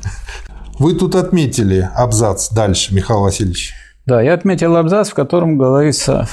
Вы 0.79 0.93
тут 0.93 1.15
отметили 1.15 1.89
абзац 1.93 2.49
дальше, 2.51 2.95
Михаил 2.95 3.21
Васильевич. 3.21 3.73
Да, 4.05 4.21
я 4.21 4.33
отметил 4.33 4.77
абзац, 4.77 5.09
в 5.09 5.13
котором 5.13 5.57
говорится, 5.57 6.27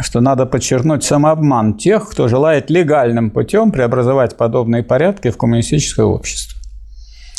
что 0.00 0.20
надо 0.20 0.46
подчеркнуть 0.46 1.04
самообман 1.04 1.74
тех, 1.74 2.08
кто 2.08 2.26
желает 2.26 2.70
легальным 2.70 3.30
путем 3.30 3.70
преобразовать 3.70 4.36
подобные 4.38 4.82
порядки 4.82 5.30
в 5.30 5.36
коммунистическое 5.36 6.06
общество. 6.06 6.59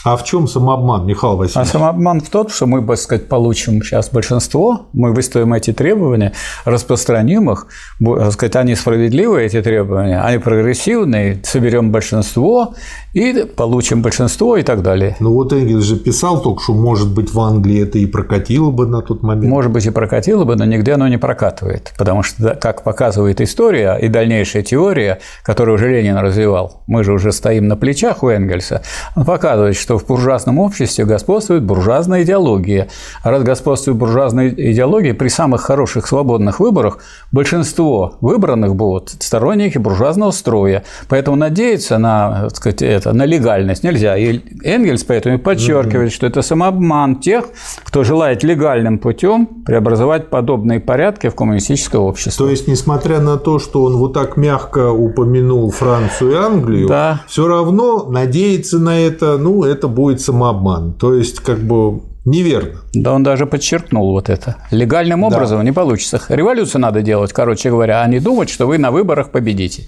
А 0.03 0.17
в 0.17 0.23
чем 0.23 0.47
самообман, 0.47 1.05
Михаил 1.05 1.35
Васильевич? 1.35 1.69
А 1.69 1.71
самообман 1.71 2.21
в 2.21 2.29
том, 2.29 2.49
что 2.49 2.65
мы, 2.65 2.83
так 2.83 2.97
сказать, 2.97 3.27
получим 3.27 3.83
сейчас 3.83 4.09
большинство, 4.09 4.87
мы 4.93 5.13
выставим 5.13 5.53
эти 5.53 5.73
требования, 5.73 6.33
распространим 6.65 7.51
их, 7.51 7.67
так 8.03 8.33
сказать, 8.33 8.55
они 8.55 8.75
справедливые, 8.75 9.45
эти 9.45 9.61
требования, 9.61 10.19
они 10.21 10.39
прогрессивные, 10.39 11.39
соберем 11.43 11.91
большинство 11.91 12.73
и 13.13 13.45
получим 13.55 14.01
большинство 14.01 14.57
и 14.57 14.63
так 14.63 14.81
далее. 14.81 15.15
Ну 15.19 15.33
вот 15.33 15.53
Энгельс 15.53 15.83
же 15.83 15.97
писал 15.97 16.41
только, 16.41 16.63
что, 16.63 16.73
может 16.73 17.13
быть, 17.13 17.31
в 17.31 17.39
Англии 17.39 17.83
это 17.83 17.99
и 17.99 18.07
прокатило 18.07 18.71
бы 18.71 18.87
на 18.87 19.03
тот 19.03 19.21
момент. 19.21 19.51
Может 19.51 19.71
быть, 19.71 19.85
и 19.85 19.91
прокатило 19.91 20.45
бы, 20.45 20.55
но 20.55 20.65
нигде 20.65 20.93
оно 20.93 21.07
не 21.07 21.17
прокатывает, 21.17 21.93
потому 21.99 22.23
что, 22.23 22.55
как 22.55 22.83
показывает 22.83 23.39
история 23.39 23.97
и 24.01 24.07
дальнейшая 24.07 24.63
теория, 24.63 25.19
которую 25.43 25.75
уже 25.75 25.89
Ленин 25.89 26.17
развивал, 26.17 26.81
мы 26.87 27.03
же 27.03 27.13
уже 27.13 27.31
стоим 27.31 27.67
на 27.67 27.75
плечах 27.77 28.23
у 28.23 28.29
Энгельса, 28.29 28.81
он 29.15 29.25
показывает, 29.25 29.75
что 29.75 29.90
что 29.91 29.97
в 29.97 30.07
буржуазном 30.07 30.57
обществе 30.59 31.03
господствует 31.03 31.63
буржуазная 31.63 32.23
идеология. 32.23 32.87
А 33.23 33.31
раз 33.31 33.43
господствует 33.43 33.97
буржуазная 33.97 34.49
идеология, 34.49 35.13
при 35.13 35.27
самых 35.27 35.59
хороших 35.59 36.07
свободных 36.07 36.61
выборах 36.61 36.99
большинство 37.33 38.13
выбранных 38.21 38.73
будут 38.73 39.09
сторонники 39.09 39.77
буржуазного 39.77 40.31
строя. 40.31 40.85
Поэтому 41.09 41.35
надеяться 41.35 41.97
на, 41.97 42.43
так 42.43 42.55
сказать, 42.55 42.81
это, 42.83 43.11
на 43.11 43.25
легальность 43.25 43.83
нельзя. 43.83 44.17
И 44.17 44.39
Энгельс 44.63 45.03
поэтому 45.03 45.39
подчеркивает, 45.39 46.13
что 46.13 46.25
это 46.25 46.41
самообман 46.41 47.17
тех, 47.17 47.49
кто 47.83 48.05
желает 48.05 48.43
легальным 48.43 48.97
путем 48.97 49.45
преобразовать 49.45 50.29
подобные 50.29 50.79
порядки 50.79 51.27
в 51.27 51.35
коммунистическое 51.35 51.99
общество. 51.99 52.45
То 52.45 52.49
есть, 52.49 52.69
несмотря 52.69 53.19
на 53.19 53.35
то, 53.35 53.59
что 53.59 53.83
он 53.83 53.97
вот 53.97 54.13
так 54.13 54.37
мягко 54.37 54.91
упомянул 54.91 55.69
Францию 55.69 56.31
и 56.31 56.35
Англию, 56.35 56.87
да. 56.87 57.23
все 57.27 57.45
равно 57.45 58.05
надеяться 58.05 58.79
на 58.79 58.97
это, 58.97 59.37
ну, 59.37 59.65
это 59.65 59.80
это 59.81 59.87
будет 59.87 60.21
самообман. 60.21 60.93
То 60.93 61.15
есть, 61.15 61.39
как 61.39 61.57
бы 61.59 62.01
неверно. 62.23 62.81
Да 62.93 63.13
он 63.13 63.23
даже 63.23 63.47
подчеркнул 63.47 64.11
вот 64.11 64.29
это. 64.29 64.57
Легальным 64.69 65.23
образом 65.23 65.57
да. 65.57 65.63
не 65.63 65.71
получится. 65.71 66.21
Революцию 66.29 66.81
надо 66.81 67.01
делать, 67.01 67.33
короче 67.33 67.71
говоря, 67.71 68.03
а 68.03 68.07
не 68.07 68.19
думать, 68.19 68.49
что 68.49 68.67
вы 68.67 68.77
на 68.77 68.91
выборах 68.91 69.31
победите. 69.31 69.85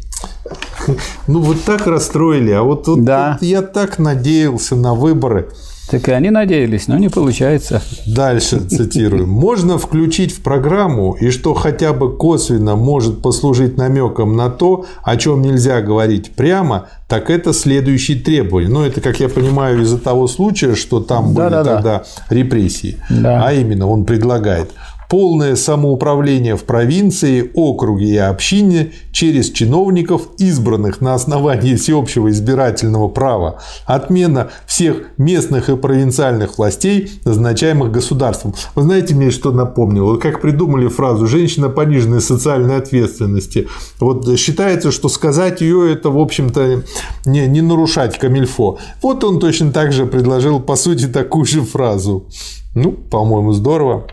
Ну, 1.28 1.40
вот 1.40 1.64
так 1.64 1.86
расстроили. 1.86 2.52
А 2.52 2.64
вот, 2.64 2.88
вот, 2.88 3.04
да. 3.04 3.38
вот 3.40 3.48
я 3.48 3.62
так 3.62 4.00
надеялся 4.00 4.76
на 4.76 4.96
выборы. 4.96 5.50
Так 5.90 6.08
и 6.08 6.12
они 6.12 6.30
надеялись, 6.30 6.88
но 6.88 6.98
не 6.98 7.10
получается. 7.10 7.82
Дальше 8.06 8.60
цитирую. 8.60 9.28
Можно 9.28 9.78
включить 9.78 10.32
в 10.32 10.42
программу, 10.42 11.14
и 11.14 11.30
что 11.30 11.54
хотя 11.54 11.94
бы 11.94 12.16
косвенно 12.16 12.76
может 12.76 13.22
послужить 13.22 13.78
намеком 13.78 14.36
на 14.36 14.50
то, 14.50 14.86
о 15.04 15.18
чем 15.18 15.42
нельзя 15.42 15.82
говорить 15.82 16.32
прямо, 16.36 16.88
так 17.08 17.30
это 17.30 17.54
следующие 17.54 18.18
требования. 18.18 18.70
Ну, 18.70 18.84
это, 18.84 19.02
как 19.02 19.20
я 19.20 19.30
понимаю, 19.30 19.82
из-за 19.82 20.00
того 20.00 20.28
случая, 20.28 20.76
что 20.76 21.00
там 21.00 21.34
да, 21.34 21.44
были 21.44 21.54
да, 21.54 21.64
тогда 21.64 21.98
да. 22.00 22.36
репрессии. 22.36 22.98
Да. 23.10 23.46
А 23.46 23.54
именно, 23.54 23.88
он 23.88 24.06
предлагает 24.06 24.72
полное 25.14 25.56
самоуправление 25.56 26.56
в 26.56 26.64
провинции, 26.64 27.52
округе 27.54 28.06
и 28.08 28.18
общине 28.18 28.94
через 29.12 29.52
чиновников, 29.52 30.24
избранных 30.40 31.02
на 31.02 31.14
основании 31.14 31.76
всеобщего 31.76 32.32
избирательного 32.32 33.10
права, 33.10 33.62
отмена 33.86 34.50
всех 34.66 35.04
местных 35.20 35.70
и 35.70 35.78
провинциальных 35.78 36.58
властей, 36.58 37.12
назначаемых 37.26 37.92
государством. 37.92 38.56
Вы 38.74 38.82
знаете, 38.82 39.14
мне 39.14 39.30
что 39.30 39.52
напомнило? 39.52 40.18
Как 40.18 40.42
придумали 40.42 40.88
фразу 40.88 41.28
«женщина 41.28 41.70
пониженной 41.70 42.20
социальной 42.20 42.78
ответственности». 42.78 43.68
Вот 44.00 44.28
считается, 44.40 44.92
что 44.92 45.10
сказать 45.10 45.62
ее 45.62 45.94
это, 45.94 46.10
в 46.10 46.18
общем-то, 46.18 46.82
не, 47.26 47.46
не 47.46 47.62
нарушать 47.62 48.18
камильфо. 48.18 48.80
Вот 49.04 49.24
он 49.24 49.40
точно 49.40 49.72
так 49.72 49.94
же 49.94 50.08
предложил, 50.08 50.60
по 50.60 50.76
сути, 50.76 51.06
такую 51.06 51.46
же 51.46 51.62
фразу. 51.62 52.26
Ну, 52.74 52.94
по-моему, 52.94 53.54
здорово. 53.54 54.08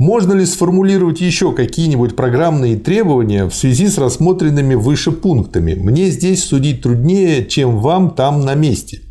Можно 0.00 0.32
ли 0.32 0.46
сформулировать 0.46 1.20
еще 1.20 1.52
какие-нибудь 1.52 2.16
программные 2.16 2.76
требования 2.76 3.44
в 3.44 3.54
связи 3.54 3.86
с 3.86 3.98
рассмотренными 3.98 4.74
выше 4.74 5.12
пунктами? 5.12 5.74
Мне 5.74 6.08
здесь 6.08 6.42
судить 6.42 6.80
труднее, 6.80 7.44
чем 7.44 7.76
вам 7.80 8.12
там 8.12 8.40
на 8.40 8.54
месте. 8.54 9.02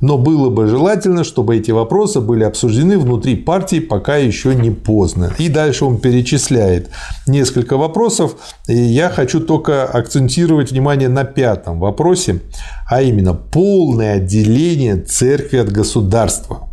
Но 0.00 0.16
было 0.16 0.48
бы 0.48 0.66
желательно, 0.66 1.22
чтобы 1.22 1.58
эти 1.58 1.70
вопросы 1.70 2.22
были 2.22 2.44
обсуждены 2.44 2.98
внутри 2.98 3.36
партии, 3.36 3.78
пока 3.78 4.16
еще 4.16 4.54
не 4.54 4.70
поздно. 4.70 5.34
И 5.36 5.50
дальше 5.50 5.84
он 5.84 5.98
перечисляет 5.98 6.88
несколько 7.26 7.76
вопросов. 7.76 8.36
И 8.68 8.74
я 8.74 9.10
хочу 9.10 9.40
только 9.40 9.84
акцентировать 9.84 10.70
внимание 10.70 11.10
на 11.10 11.24
пятом 11.24 11.78
вопросе, 11.78 12.40
а 12.88 13.02
именно 13.02 13.34
полное 13.34 14.14
отделение 14.14 14.96
церкви 14.96 15.58
от 15.58 15.70
государства. 15.70 16.67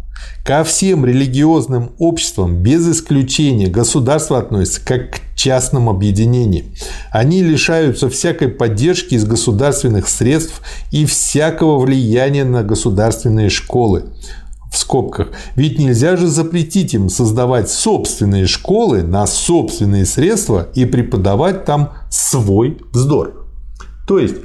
Ко 0.45 0.63
всем 0.63 1.03
религиозным 1.08 1.93
обществам 1.97 2.62
без 2.62 2.88
исключения 2.88 3.65
государство 3.65 4.38
относится 4.38 4.79
как 4.86 5.10
к 5.10 5.36
частным 5.36 5.89
объединениям. 5.89 6.67
Они 7.10 7.41
лишаются 7.41 8.10
всякой 8.10 8.49
поддержки 8.49 9.15
из 9.15 9.25
государственных 9.25 10.08
средств 10.08 10.62
и 10.91 11.08
всякого 11.08 11.79
влияния 11.79 12.43
на 12.43 12.62
государственные 12.62 13.49
школы 13.49 14.03
в 14.71 14.77
скобках. 14.77 15.29
Ведь 15.55 15.79
нельзя 15.79 16.15
же 16.15 16.27
запретить 16.27 16.93
им 16.93 17.10
создавать 17.10 17.71
собственные 17.71 18.45
школы 18.45 19.01
на 19.01 19.25
собственные 19.25 20.05
средства 20.05 20.69
и 20.75 20.86
преподавать 20.86 21.65
там 21.65 21.93
свой 22.12 22.77
вздор. 22.91 23.47
То 24.08 24.19
есть 24.19 24.36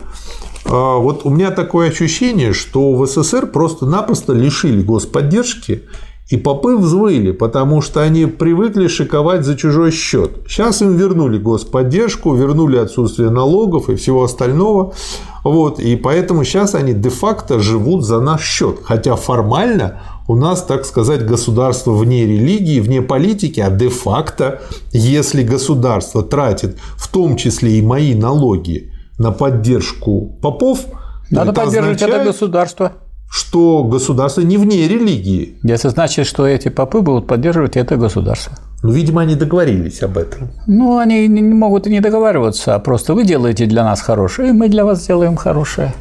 вот 0.65 1.23
у 1.25 1.31
меня 1.31 1.51
такое 1.51 1.91
ощущение, 1.91 2.53
что 2.53 2.95
в 2.95 3.07
СССР 3.07 3.47
просто-напросто 3.47 4.33
лишили 4.33 4.83
господдержки, 4.83 5.85
и 6.31 6.37
попы 6.37 6.77
взвыли, 6.77 7.33
потому 7.33 7.83
что 7.83 8.03
они 8.03 8.27
привыкли 8.27 8.87
шиковать 8.87 9.45
за 9.45 9.57
чужой 9.57 9.91
счет. 9.91 10.43
Сейчас 10.47 10.81
им 10.81 10.97
вернули 10.97 11.39
господдержку, 11.39 12.35
вернули 12.35 12.77
отсутствие 12.77 13.31
налогов 13.31 13.91
и 13.91 13.97
всего 13.97 14.23
остального. 14.23 14.95
Вот, 15.43 15.81
и 15.81 15.97
поэтому 15.97 16.45
сейчас 16.45 16.77
они 16.77 16.93
де-факто 16.93 17.59
живут 17.59 18.05
за 18.05 18.21
наш 18.21 18.45
счет. 18.45 18.79
Хотя 18.85 19.17
формально 19.17 20.03
у 20.29 20.37
нас, 20.37 20.63
так 20.63 20.85
сказать, 20.85 21.27
государство 21.27 21.93
вне 21.93 22.25
религии, 22.25 22.79
вне 22.79 23.03
политики, 23.03 23.59
а 23.59 23.69
де-факто, 23.69 24.63
если 24.93 25.43
государство 25.43 26.23
тратит 26.23 26.79
в 26.97 27.09
том 27.09 27.37
числе 27.37 27.79
и 27.79 27.83
мои 27.83 28.15
налоги 28.15 28.93
на 29.21 29.33
поддержку 29.33 30.39
попов, 30.41 30.87
надо 31.31 31.51
это 31.51 31.61
поддерживать 31.61 32.03
это 32.03 32.25
государство. 32.25 32.93
Что 33.31 33.85
государство 33.85 34.41
не 34.41 34.57
вне 34.57 34.89
религии. 34.89 35.59
Это 35.63 35.91
значит, 35.91 36.27
что 36.27 36.47
эти 36.47 36.69
попы 36.71 37.01
будут 37.01 37.27
поддерживать 37.29 37.77
это 37.77 37.97
государство. 37.97 38.55
Ну, 38.83 38.91
видимо, 38.93 39.21
они 39.21 39.35
договорились 39.37 40.03
об 40.03 40.17
этом. 40.17 40.49
Ну, 40.67 40.99
они 40.99 41.29
не 41.29 41.43
могут 41.43 41.87
и 41.87 41.91
не 41.91 42.01
договариваться, 42.01 42.75
а 42.75 42.79
просто 42.79 43.13
вы 43.15 43.25
делаете 43.25 43.67
для 43.67 43.85
нас 43.85 44.01
хорошее, 44.01 44.49
и 44.49 44.53
мы 44.53 44.69
для 44.69 44.85
вас 44.85 45.03
сделаем 45.03 45.37
хорошее. 45.37 45.93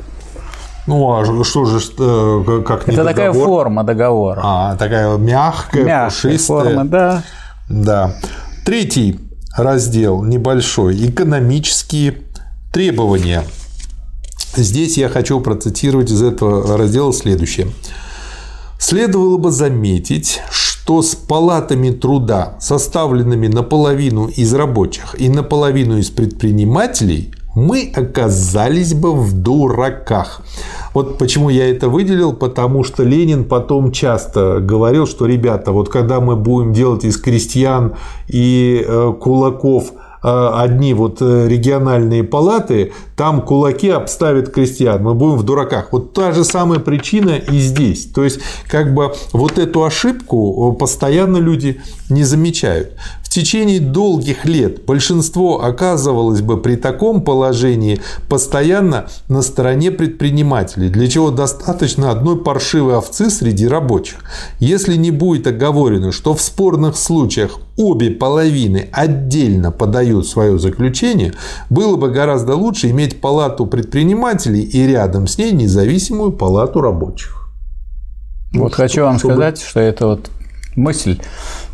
Ну, 0.88 1.12
а 1.12 1.44
что 1.44 1.66
же, 1.66 1.78
э, 2.00 2.64
как 2.66 2.88
не 2.88 2.94
Это 2.94 3.04
договор? 3.04 3.14
такая 3.14 3.34
форма 3.34 3.84
договора. 3.84 4.42
А, 4.44 4.76
такая 4.78 5.18
мягкая, 5.18 5.84
мягкая 5.84 6.32
пушистая. 6.32 6.64
форма, 6.64 6.86
да. 6.86 7.24
Да. 7.70 8.14
Третий 8.66 9.20
раздел 9.56 10.24
небольшой– 10.24 10.96
экономические 11.10 12.12
требования. 12.72 13.44
Здесь 14.56 14.98
я 14.98 15.10
хочу 15.10 15.40
процитировать 15.40 16.12
из 16.12 16.22
этого 16.22 16.78
раздела 16.78 17.14
следующее. 17.14 17.68
Следовало 18.80 19.38
бы 19.38 19.52
заметить, 19.52 20.42
что 20.50 21.02
с 21.02 21.14
палатами 21.14 21.92
труда, 21.92 22.58
составленными 22.60 23.48
наполовину 23.48 24.28
из 24.28 24.54
рабочих 24.54 25.16
и 25.20 25.30
наполовину 25.30 25.98
из 25.98 26.10
предпринимателей, 26.10 27.34
мы 27.56 27.92
оказались 27.94 28.94
бы 28.94 29.14
в 29.14 29.34
дураках. 29.34 30.42
Вот 30.94 31.18
почему 31.18 31.50
я 31.50 31.70
это 31.70 31.90
выделил, 31.90 32.34
потому 32.34 32.84
что 32.84 33.04
Ленин 33.04 33.44
потом 33.44 33.92
часто 33.92 34.60
говорил, 34.60 35.06
что, 35.08 35.26
ребята, 35.26 35.72
вот 35.72 35.90
когда 35.90 36.22
мы 36.22 36.36
будем 36.36 36.74
делать 36.74 37.04
из 37.04 37.18
крестьян 37.18 37.96
и 38.28 38.84
э, 38.88 39.14
кулаков 39.20 39.92
одни 40.22 40.94
вот 40.94 41.22
э, 41.22 41.48
региональные 41.48 42.24
палаты, 42.24 42.92
там 43.20 43.42
кулаки 43.42 43.90
обставят 43.90 44.48
крестьян, 44.50 45.04
мы 45.04 45.14
будем 45.14 45.36
в 45.36 45.44
дураках. 45.44 45.90
Вот 45.92 46.14
та 46.14 46.32
же 46.32 46.46
самая 46.46 46.80
причина 46.80 47.32
и 47.32 47.60
здесь. 47.60 48.06
То 48.06 48.24
есть, 48.24 48.40
как 48.66 48.94
бы 48.94 49.14
вот 49.34 49.60
эту 49.60 49.84
ошибку 49.84 50.72
постоянно 50.80 51.36
люди 51.36 51.82
не 52.10 52.24
замечают. 52.24 52.94
В 53.22 53.32
течение 53.32 53.80
долгих 53.80 54.46
лет 54.46 54.86
большинство 54.86 55.64
оказывалось 55.64 56.42
бы 56.42 56.60
при 56.60 56.78
таком 56.78 57.22
положении 57.22 58.02
постоянно 58.28 59.08
на 59.28 59.44
стороне 59.44 59.92
предпринимателей, 59.92 60.90
для 60.90 61.08
чего 61.08 61.30
достаточно 61.30 62.10
одной 62.10 62.42
паршивой 62.42 62.96
овцы 62.96 63.30
среди 63.30 63.68
рабочих. 63.68 64.20
Если 64.60 64.96
не 64.96 65.12
будет 65.12 65.46
оговорено, 65.46 66.12
что 66.12 66.34
в 66.34 66.42
спорных 66.42 66.98
случаях 66.98 67.60
обе 67.78 68.10
половины 68.10 68.90
отдельно 68.92 69.72
подают 69.72 70.28
свое 70.28 70.58
заключение, 70.58 71.34
было 71.70 71.98
бы 71.98 72.10
гораздо 72.10 72.56
лучше 72.56 72.90
иметь 72.90 73.09
палату 73.16 73.66
предпринимателей 73.66 74.62
и 74.62 74.86
рядом 74.86 75.28
с 75.28 75.38
ней 75.38 75.52
независимую 75.52 76.32
палату 76.32 76.82
рабочих. 76.82 77.50
Вот 78.54 78.72
ну, 78.72 78.76
хочу 78.76 79.04
вам 79.04 79.20
чтобы... 79.20 79.36
сказать, 79.36 79.62
что 79.62 79.80
это 79.80 80.08
вот 80.08 80.32
мысль 80.76 81.20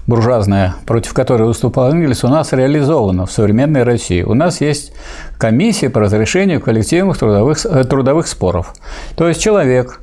буржуазная, 0.08 0.76
против 0.86 1.14
которой 1.14 1.48
выступал 1.48 1.92
Энгельс, 1.92 2.24
у 2.24 2.28
нас 2.28 2.54
реализована 2.54 3.26
в 3.26 3.32
современной 3.32 3.84
России. 3.84 4.22
У 4.22 4.34
нас 4.34 4.62
есть 4.62 4.94
комиссия 5.38 5.90
по 5.90 6.00
разрешению 6.00 6.62
коллективных 6.62 7.18
трудовых, 7.18 7.66
э, 7.66 7.84
трудовых 7.86 8.28
споров. 8.28 8.74
То 9.16 9.28
есть 9.28 9.42
человек, 9.42 10.02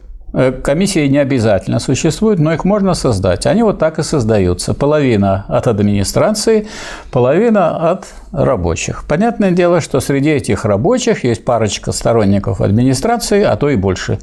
Комиссии 0.63 1.07
не 1.09 1.19
обязательно 1.19 1.79
существуют, 1.79 2.41
но 2.41 2.55
их 2.55 2.65
можно 2.65 2.95
создать. 2.95 3.47
Они 3.47 3.63
вот 3.63 3.79
так 3.79 3.99
и 3.99 4.03
создаются. 4.03 4.73
Половина 4.73 5.45
от 5.49 5.67
администрации, 5.67 6.69
половина 7.11 7.91
от 7.91 8.07
рабочих. 8.33 9.05
Понятное 9.07 9.51
дело, 9.51 9.83
что 9.83 10.01
среди 10.01 10.31
этих 10.31 10.65
рабочих 10.65 11.25
есть 11.25 11.45
парочка 11.45 11.93
сторонников 11.93 12.63
администрации, 12.63 13.43
а 13.43 13.57
то 13.57 13.69
и 13.69 13.77
больше. 13.77 14.19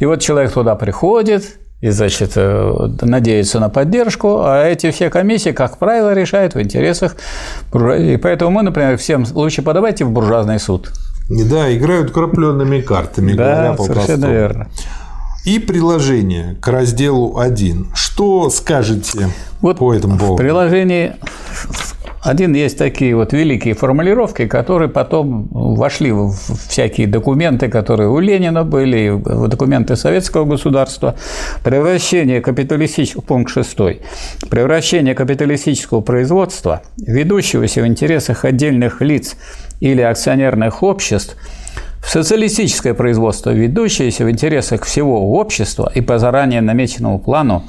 И 0.00 0.06
вот 0.06 0.20
человек 0.20 0.52
туда 0.52 0.74
приходит, 0.74 1.44
и, 1.80 1.90
значит, 1.90 2.32
э, 2.36 2.88
надеются 3.02 3.58
на 3.58 3.68
поддержку, 3.68 4.42
а 4.44 4.64
эти 4.64 4.90
все 4.92 5.10
комиссии, 5.10 5.50
как 5.50 5.78
правило, 5.78 6.14
решают 6.14 6.54
в 6.54 6.62
интересах 6.62 7.16
И 7.74 8.16
поэтому 8.22 8.52
мы, 8.52 8.62
например, 8.62 8.96
всем 8.98 9.24
лучше 9.32 9.62
подавайте 9.62 10.04
в 10.04 10.10
буржуазный 10.10 10.60
суд. 10.60 10.92
Да, 11.28 11.74
играют 11.74 12.12
крапленными 12.12 12.80
картами, 12.80 13.32
да, 13.32 13.76
совершенно 13.76 14.26
верно. 14.26 14.68
И 15.44 15.58
приложение 15.58 16.56
к 16.60 16.68
разделу 16.68 17.36
1. 17.38 17.88
Что 17.94 18.48
скажете 18.48 19.26
вот 19.60 19.78
по 19.78 19.92
этому 19.92 20.16
поводу? 20.16 20.34
В 20.34 20.36
приложении 20.36 21.14
один 22.22 22.54
есть 22.54 22.78
такие 22.78 23.16
вот 23.16 23.32
великие 23.32 23.74
формулировки, 23.74 24.46
которые 24.46 24.88
потом 24.88 25.48
вошли 25.50 26.12
в 26.12 26.32
всякие 26.68 27.08
документы, 27.08 27.66
которые 27.66 28.08
у 28.08 28.20
Ленина 28.20 28.62
были, 28.62 29.08
в 29.08 29.48
документы 29.48 29.96
советского 29.96 30.44
государства. 30.44 31.16
Превращение 31.64 32.40
капиталистического, 32.40 33.22
пункт 33.22 33.50
6, 33.50 33.76
превращение 34.48 35.16
капиталистического 35.16 36.02
производства, 36.02 36.82
ведущегося 36.96 37.82
в 37.82 37.86
интересах 37.88 38.44
отдельных 38.44 39.00
лиц 39.00 39.34
или 39.80 40.02
акционерных 40.02 40.84
обществ– 40.84 41.36
социалистическое 42.04 42.94
производство, 42.94 43.50
ведущееся 43.50 44.24
в 44.24 44.30
интересах 44.30 44.84
всего 44.84 45.32
общества 45.38 45.90
и 45.94 46.00
по 46.00 46.18
заранее 46.18 46.60
намеченному 46.60 47.18
плану, 47.18 47.62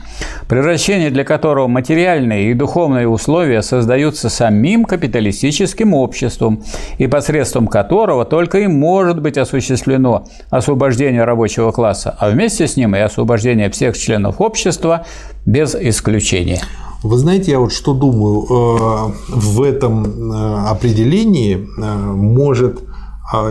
превращение 0.47 1.11
для 1.11 1.23
которого 1.23 1.67
материальные 1.67 2.51
и 2.51 2.53
духовные 2.53 3.07
условия 3.07 3.61
создаются 3.61 4.29
самим 4.29 4.85
капиталистическим 4.85 5.93
обществом 5.93 6.63
и 6.97 7.07
посредством 7.07 7.67
которого 7.67 8.25
только 8.25 8.59
и 8.59 8.67
может 8.67 9.21
быть 9.21 9.37
осуществлено 9.37 10.25
освобождение 10.49 11.23
рабочего 11.23 11.71
класса, 11.71 12.15
а 12.19 12.29
вместе 12.29 12.67
с 12.67 12.75
ним 12.75 12.95
и 12.95 12.99
освобождение 12.99 13.69
всех 13.69 13.97
членов 13.97 14.41
общества 14.41 15.05
без 15.45 15.75
исключения. 15.75 16.61
Вы 17.03 17.17
знаете, 17.17 17.51
я 17.51 17.59
вот 17.59 17.73
что 17.73 17.93
думаю, 17.93 18.43
э, 18.43 19.13
в 19.27 19.61
этом 19.61 20.31
э, 20.31 20.69
определении 20.69 21.57
э, 21.57 21.95
может 22.13 22.81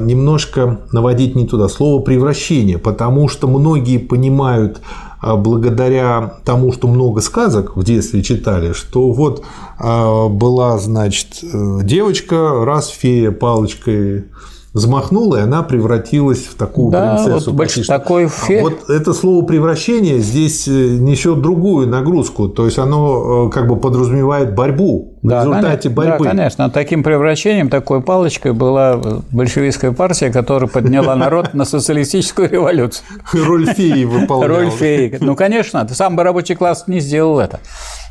немножко 0.00 0.80
наводить 0.92 1.34
не 1.34 1.46
туда, 1.46 1.68
слово 1.68 2.02
превращение, 2.02 2.78
потому 2.78 3.28
что 3.28 3.48
многие 3.48 3.98
понимают 3.98 4.80
а, 5.20 5.36
благодаря 5.36 6.34
тому, 6.44 6.72
что 6.72 6.88
много 6.88 7.20
сказок 7.20 7.76
в 7.76 7.84
детстве 7.84 8.22
читали, 8.22 8.72
что 8.72 9.12
вот 9.12 9.44
а, 9.78 10.28
была, 10.28 10.78
значит, 10.78 11.42
э, 11.42 11.80
девочка, 11.82 12.64
раз 12.64 12.88
фея 12.88 13.30
палочкой 13.30 14.26
взмахнула, 14.74 15.36
и 15.36 15.40
она 15.40 15.62
превратилась 15.62 16.46
в 16.46 16.54
такую 16.54 16.90
да, 16.90 17.16
принцессу. 17.16 17.50
Вот 17.50 17.56
больше 17.56 17.86
такой 17.86 18.28
фе... 18.28 18.62
Вот 18.62 18.88
это 18.88 19.12
слово 19.12 19.44
превращение 19.44 20.18
здесь 20.18 20.66
э, 20.66 20.70
несет 20.70 21.42
другую 21.42 21.88
нагрузку, 21.88 22.48
то 22.48 22.64
есть 22.64 22.78
оно 22.78 23.48
э, 23.48 23.50
как 23.50 23.68
бы 23.68 23.76
подразумевает 23.76 24.54
борьбу 24.54 25.18
в 25.22 25.28
да, 25.28 25.40
результате 25.40 25.88
конечно, 25.88 25.90
борьбы. 25.90 26.24
Да, 26.24 26.30
конечно. 26.30 26.70
Таким 26.70 27.02
превращением, 27.02 27.68
такой 27.68 28.00
палочкой 28.00 28.52
была 28.52 29.00
большевистская 29.30 29.92
партия, 29.92 30.30
которая 30.30 30.68
подняла 30.68 31.14
народ 31.16 31.52
на 31.52 31.64
социалистическую 31.66 32.48
революцию. 32.48 33.04
Роль 33.32 33.66
феи 33.66 34.04
выполняла. 34.06 34.60
Роль 34.60 34.70
феи. 34.70 35.18
Ну, 35.20 35.36
конечно, 35.36 35.86
сам 35.88 36.16
бы 36.16 36.22
рабочий 36.22 36.54
класс 36.54 36.84
не 36.86 37.00
сделал 37.00 37.40
это 37.40 37.60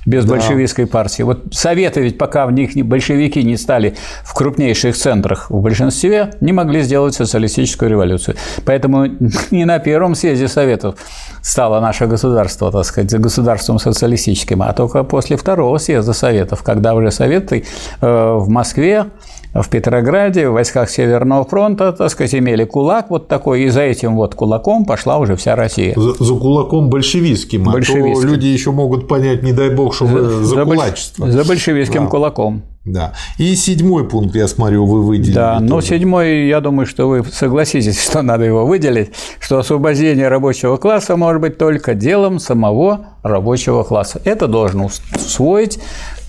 без 0.05 0.25
да. 0.25 0.31
большевистской 0.35 0.87
партии. 0.87 1.23
Вот 1.23 1.53
Советы 1.53 2.01
ведь 2.01 2.17
пока 2.17 2.45
в 2.47 2.51
них 2.51 2.75
большевики 2.85 3.43
не 3.43 3.57
стали 3.57 3.95
в 4.23 4.33
крупнейших 4.33 4.95
центрах 4.95 5.49
в 5.49 5.61
большинстве, 5.61 6.31
не 6.41 6.53
могли 6.53 6.81
сделать 6.81 7.13
социалистическую 7.13 7.89
революцию. 7.89 8.35
Поэтому 8.65 9.05
не 9.51 9.65
на 9.65 9.79
первом 9.79 10.15
съезде 10.15 10.47
Советов 10.47 10.95
стало 11.41 11.79
наше 11.79 12.07
государство, 12.07 12.71
так 12.71 12.85
сказать, 12.85 13.13
государством 13.13 13.79
социалистическим, 13.79 14.61
а 14.61 14.73
только 14.73 15.03
после 15.03 15.37
второго 15.37 15.77
съезда 15.77 16.13
Советов, 16.13 16.63
когда 16.63 16.93
уже 16.93 17.11
Советы 17.11 17.65
э, 18.01 18.33
в 18.37 18.49
Москве 18.49 19.07
в 19.53 19.67
Петрограде, 19.69 20.47
в 20.47 20.53
войсках 20.53 20.89
Северного 20.89 21.43
фронта, 21.43 21.91
так 21.91 22.09
сказать, 22.09 22.33
имели 22.35 22.63
кулак 22.63 23.09
вот 23.09 23.27
такой, 23.27 23.63
и 23.63 23.69
за 23.69 23.81
этим 23.81 24.15
вот 24.15 24.35
кулаком 24.35 24.85
пошла 24.85 25.17
уже 25.17 25.35
вся 25.35 25.55
Россия. 25.55 25.93
За, 25.95 26.13
за 26.13 26.35
кулаком 26.35 26.89
большевистским, 26.89 27.65
большевистским, 27.65 28.17
а 28.17 28.21
то 28.21 28.27
люди 28.27 28.47
еще 28.47 28.71
могут 28.71 29.07
понять, 29.07 29.43
не 29.43 29.51
дай 29.51 29.69
бог, 29.69 29.93
что 29.93 30.07
за, 30.07 30.45
за, 30.45 30.63
кулачество. 30.63 31.29
За 31.29 31.43
большевистским 31.43 32.05
да. 32.05 32.09
кулаком. 32.09 32.63
Да. 32.83 33.13
И 33.37 33.55
седьмой 33.55 34.07
пункт, 34.07 34.35
я 34.35 34.47
смотрю, 34.47 34.85
вы 34.85 35.03
выделили. 35.03 35.35
Да, 35.35 35.59
но 35.59 35.75
тоже. 35.75 35.87
седьмой, 35.87 36.47
я 36.47 36.61
думаю, 36.61 36.87
что 36.87 37.07
вы 37.07 37.23
согласитесь, 37.23 38.01
что 38.09 38.21
надо 38.23 38.45
его 38.45 38.65
выделить, 38.65 39.11
что 39.39 39.59
освобождение 39.59 40.29
рабочего 40.29 40.77
класса 40.77 41.15
может 41.15 41.41
быть 41.41 41.57
только 41.57 41.93
делом 41.93 42.39
самого 42.39 43.17
рабочего 43.21 43.83
класса. 43.83 44.19
Это 44.25 44.47
должен 44.47 44.81
усвоить 44.81 45.79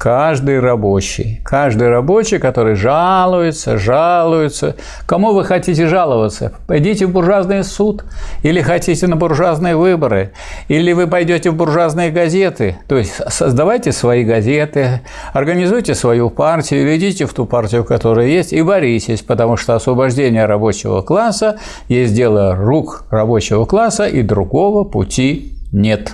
каждый 0.03 0.59
рабочий. 0.59 1.41
Каждый 1.45 1.89
рабочий, 1.89 2.39
который 2.39 2.75
жалуется, 2.75 3.79
жалуется. 3.79 4.75
Кому 5.07 5.33
вы 5.33 5.45
хотите 5.45 5.87
жаловаться? 5.87 6.55
Пойдите 6.67 7.07
в 7.07 7.13
буржуазный 7.13 7.63
суд? 7.63 8.05
Или 8.43 8.63
хотите 8.63 9.07
на 9.07 9.15
буржуазные 9.15 9.77
выборы? 9.77 10.33
Или 10.67 10.93
вы 10.93 11.07
пойдете 11.07 11.51
в 11.51 11.55
буржуазные 11.55 12.11
газеты? 12.11 12.79
То 12.89 12.97
есть 12.97 13.13
создавайте 13.29 13.93
свои 13.93 14.25
газеты, 14.25 15.03
организуйте 15.33 15.95
свою 15.95 16.31
партию, 16.31 16.85
ведите 16.85 17.27
в 17.27 17.33
ту 17.33 17.47
партию, 17.47 17.85
которая 17.85 18.27
есть, 18.27 18.53
и 18.53 18.61
боритесь, 18.61 19.23
потому 19.23 19.57
что 19.57 19.77
освобождение 19.77 20.47
рабочего 20.47 21.03
класса 21.03 21.61
есть 21.87 22.13
дело 22.13 22.57
рук 22.57 23.05
рабочего 23.11 23.67
класса, 23.67 24.07
и 24.07 24.23
другого 24.23 24.83
пути 24.83 25.53
нет. 25.71 26.13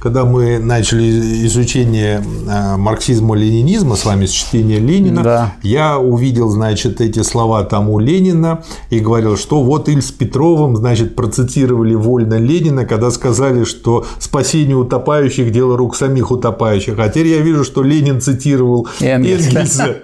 Когда 0.00 0.24
мы 0.24 0.58
начали 0.58 1.46
изучение 1.46 2.22
э, 2.48 2.76
марксизма-ленинизма 2.76 3.96
с 3.96 4.04
вами, 4.04 4.26
с 4.26 4.30
чтения 4.30 4.78
Ленина, 4.78 5.22
Да. 5.22 5.54
я 5.62 5.98
увидел, 5.98 6.48
значит, 6.50 7.00
эти 7.00 7.22
слова 7.22 7.62
там 7.64 7.88
у 7.88 7.98
Ленина 7.98 8.64
и 8.90 8.98
говорил, 8.98 9.36
что 9.36 9.62
вот 9.62 9.88
Иль 9.88 10.02
с 10.02 10.10
Петровым, 10.10 10.76
значит, 10.76 11.14
процитировали 11.14 11.94
вольно 11.94 12.34
Ленина, 12.38 12.84
когда 12.84 13.10
сказали, 13.10 13.64
что 13.64 14.04
спасение 14.18 14.76
утопающих– 14.76 15.50
дело 15.52 15.76
рук 15.76 15.96
самих 15.96 16.30
утопающих. 16.30 16.98
А 16.98 17.08
теперь 17.08 17.28
я 17.28 17.38
вижу, 17.38 17.64
что 17.64 17.82
Ленин 17.82 18.20
цитировал 18.20 18.88
Энгельса. 19.00 19.96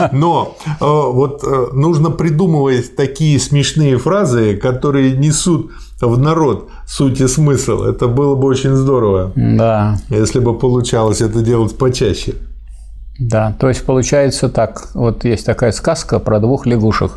Но 0.12 0.56
э, 0.66 0.72
вот 0.80 1.42
э, 1.44 1.66
нужно 1.72 2.10
придумывать 2.10 2.94
такие 2.96 3.38
смешные 3.40 3.98
фразы, 3.98 4.56
которые 4.56 5.12
несут 5.12 5.70
в 6.06 6.18
народ 6.18 6.68
суть 6.86 7.20
и 7.20 7.26
смысл. 7.28 7.84
Это 7.84 8.08
было 8.08 8.34
бы 8.34 8.46
очень 8.48 8.74
здорово, 8.74 9.32
Да, 9.36 9.96
если 10.08 10.40
бы 10.40 10.58
получалось 10.58 11.20
это 11.20 11.40
делать 11.42 11.76
почаще. 11.78 12.34
да. 13.18 13.54
То 13.58 13.68
есть 13.68 13.84
получается 13.86 14.48
так. 14.48 14.88
Вот 14.94 15.24
есть 15.24 15.46
такая 15.46 15.72
сказка 15.72 16.18
про 16.18 16.40
двух 16.40 16.66
лягушек, 16.66 17.12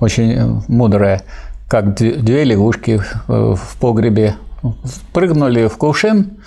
очень 0.00 0.32
э, 0.32 0.60
мудрая, 0.68 1.22
как 1.68 1.94
две 1.94 2.44
лягушки 2.44 3.00
э, 3.28 3.54
в 3.54 3.76
погребе 3.80 4.36
прыгнули 5.12 5.68
в 5.68 5.76
кувшин 5.76 6.38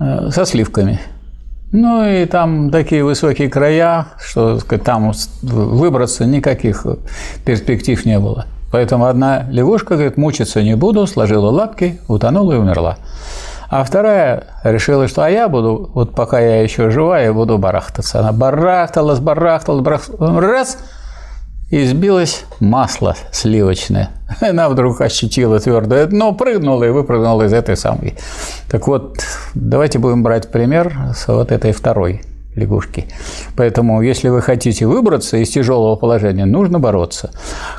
э, 0.00 0.30
со 0.30 0.44
сливками. 0.46 1.00
Ну 1.72 2.04
и 2.08 2.24
там 2.26 2.70
такие 2.70 3.02
высокие 3.04 3.48
края, 3.48 4.06
что 4.24 4.60
сказать, 4.60 4.84
там 4.84 5.12
выбраться 5.42 6.24
никаких 6.24 6.86
перспектив 7.44 8.04
не 8.06 8.18
было. 8.20 8.46
Поэтому 8.74 9.06
одна 9.06 9.46
лягушка, 9.50 9.94
говорит, 9.94 10.16
мучиться 10.16 10.60
не 10.60 10.74
буду, 10.74 11.06
сложила 11.06 11.48
лапки, 11.48 12.00
утонула 12.08 12.54
и 12.54 12.56
умерла. 12.56 12.96
А 13.70 13.84
вторая 13.84 14.48
решила, 14.64 15.06
что 15.06 15.24
а 15.24 15.30
я 15.30 15.48
буду, 15.48 15.92
вот 15.94 16.12
пока 16.12 16.40
я 16.40 16.60
еще 16.60 16.90
жива, 16.90 17.20
я 17.20 17.32
буду 17.32 17.56
барахтаться. 17.56 18.18
Она 18.18 18.32
барахталась, 18.32 19.20
барахталась, 19.20 19.80
барахталась, 19.80 20.44
раз, 20.44 20.78
и 21.70 21.86
сбилось 21.86 22.46
масло 22.58 23.14
сливочное. 23.30 24.10
Она 24.40 24.68
вдруг 24.68 25.00
ощутила 25.00 25.60
твердое 25.60 26.06
дно, 26.06 26.32
прыгнула 26.32 26.82
и 26.82 26.90
выпрыгнула 26.90 27.44
из 27.44 27.52
этой 27.52 27.76
самой. 27.76 28.16
Так 28.68 28.88
вот, 28.88 29.18
давайте 29.54 30.00
будем 30.00 30.24
брать 30.24 30.50
пример 30.50 30.92
с 31.14 31.28
вот 31.28 31.52
этой 31.52 31.70
второй 31.70 32.22
лягушки. 32.54 33.06
Поэтому, 33.56 34.02
если 34.02 34.28
вы 34.28 34.42
хотите 34.42 34.86
выбраться 34.86 35.36
из 35.36 35.50
тяжелого 35.50 35.96
положения, 35.96 36.44
нужно 36.44 36.78
бороться. 36.78 37.30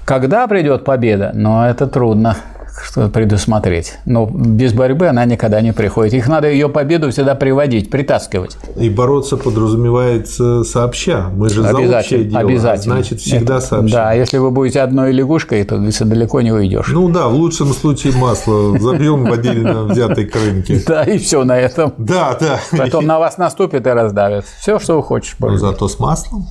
Когда 0.06 0.48
придет 0.48 0.84
победа? 0.84 1.32
Но 1.34 1.68
это 1.68 1.88
трудно 1.88 2.38
что 2.84 3.10
предусмотреть. 3.10 3.94
Но 4.06 4.26
без 4.26 4.74
борьбы 4.74 5.08
она 5.08 5.26
никогда 5.26 5.62
не 5.62 5.72
приходит. 5.74 6.14
Их 6.14 6.28
надо 6.28 6.50
ее 6.50 6.70
победу 6.70 7.10
всегда 7.12 7.36
приводить, 7.36 7.90
притаскивать. 7.90 8.58
И 8.76 8.90
бороться 8.90 9.38
подразумевается 9.38 10.64
сообща. 10.64 11.30
Мы 11.34 11.50
же 11.50 11.62
за 11.62 11.70
общее 11.72 11.86
Обязательно. 11.86 12.24
дело, 12.30 12.40
а 12.40 12.42
обязательно. 12.44 12.96
значит, 12.96 13.20
всегда 13.22 13.58
Это- 13.58 13.66
сообща. 13.66 13.96
Да, 13.96 14.14
если 14.14 14.38
вы 14.38 14.52
будете 14.52 14.82
одной 14.82 15.12
лягушкой, 15.12 15.64
то 15.64 15.78
далеко 15.78 16.42
не 16.42 16.52
уйдешь. 16.52 16.88
Ну 16.90 17.10
да, 17.10 17.28
в 17.28 17.34
лучшем 17.36 17.74
случае 17.74 18.14
масло 18.18 18.78
забьем 18.80 19.26
в 19.26 19.32
отдельно 19.34 19.84
взятой 19.86 20.26
крынке. 20.26 20.82
Да, 20.88 21.04
и 21.04 21.18
все 21.18 21.44
на 21.44 21.58
этом. 21.58 21.94
Да, 21.98 22.38
да. 22.40 22.60
Потом 22.78 23.06
на 23.06 23.20
вас 23.20 23.38
наступит 23.38 23.86
и 23.88 23.90
раздавит. 23.90 24.46
Все, 24.60 24.80
что 24.80 24.98
вы 24.98 25.04
хочешь. 25.04 25.36
Но 25.40 25.48
больше. 25.48 25.62
зато 25.62 25.88
с 25.88 26.00
маслом. 26.00 26.46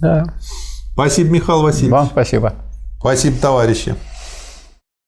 Да. 0.00 0.24
Спасибо, 0.92 1.30
Михаил 1.30 1.62
Васильевич. 1.62 1.92
Вам 1.92 2.06
спасибо. 2.06 2.52
Спасибо, 2.98 3.36
товарищи. 3.40 3.94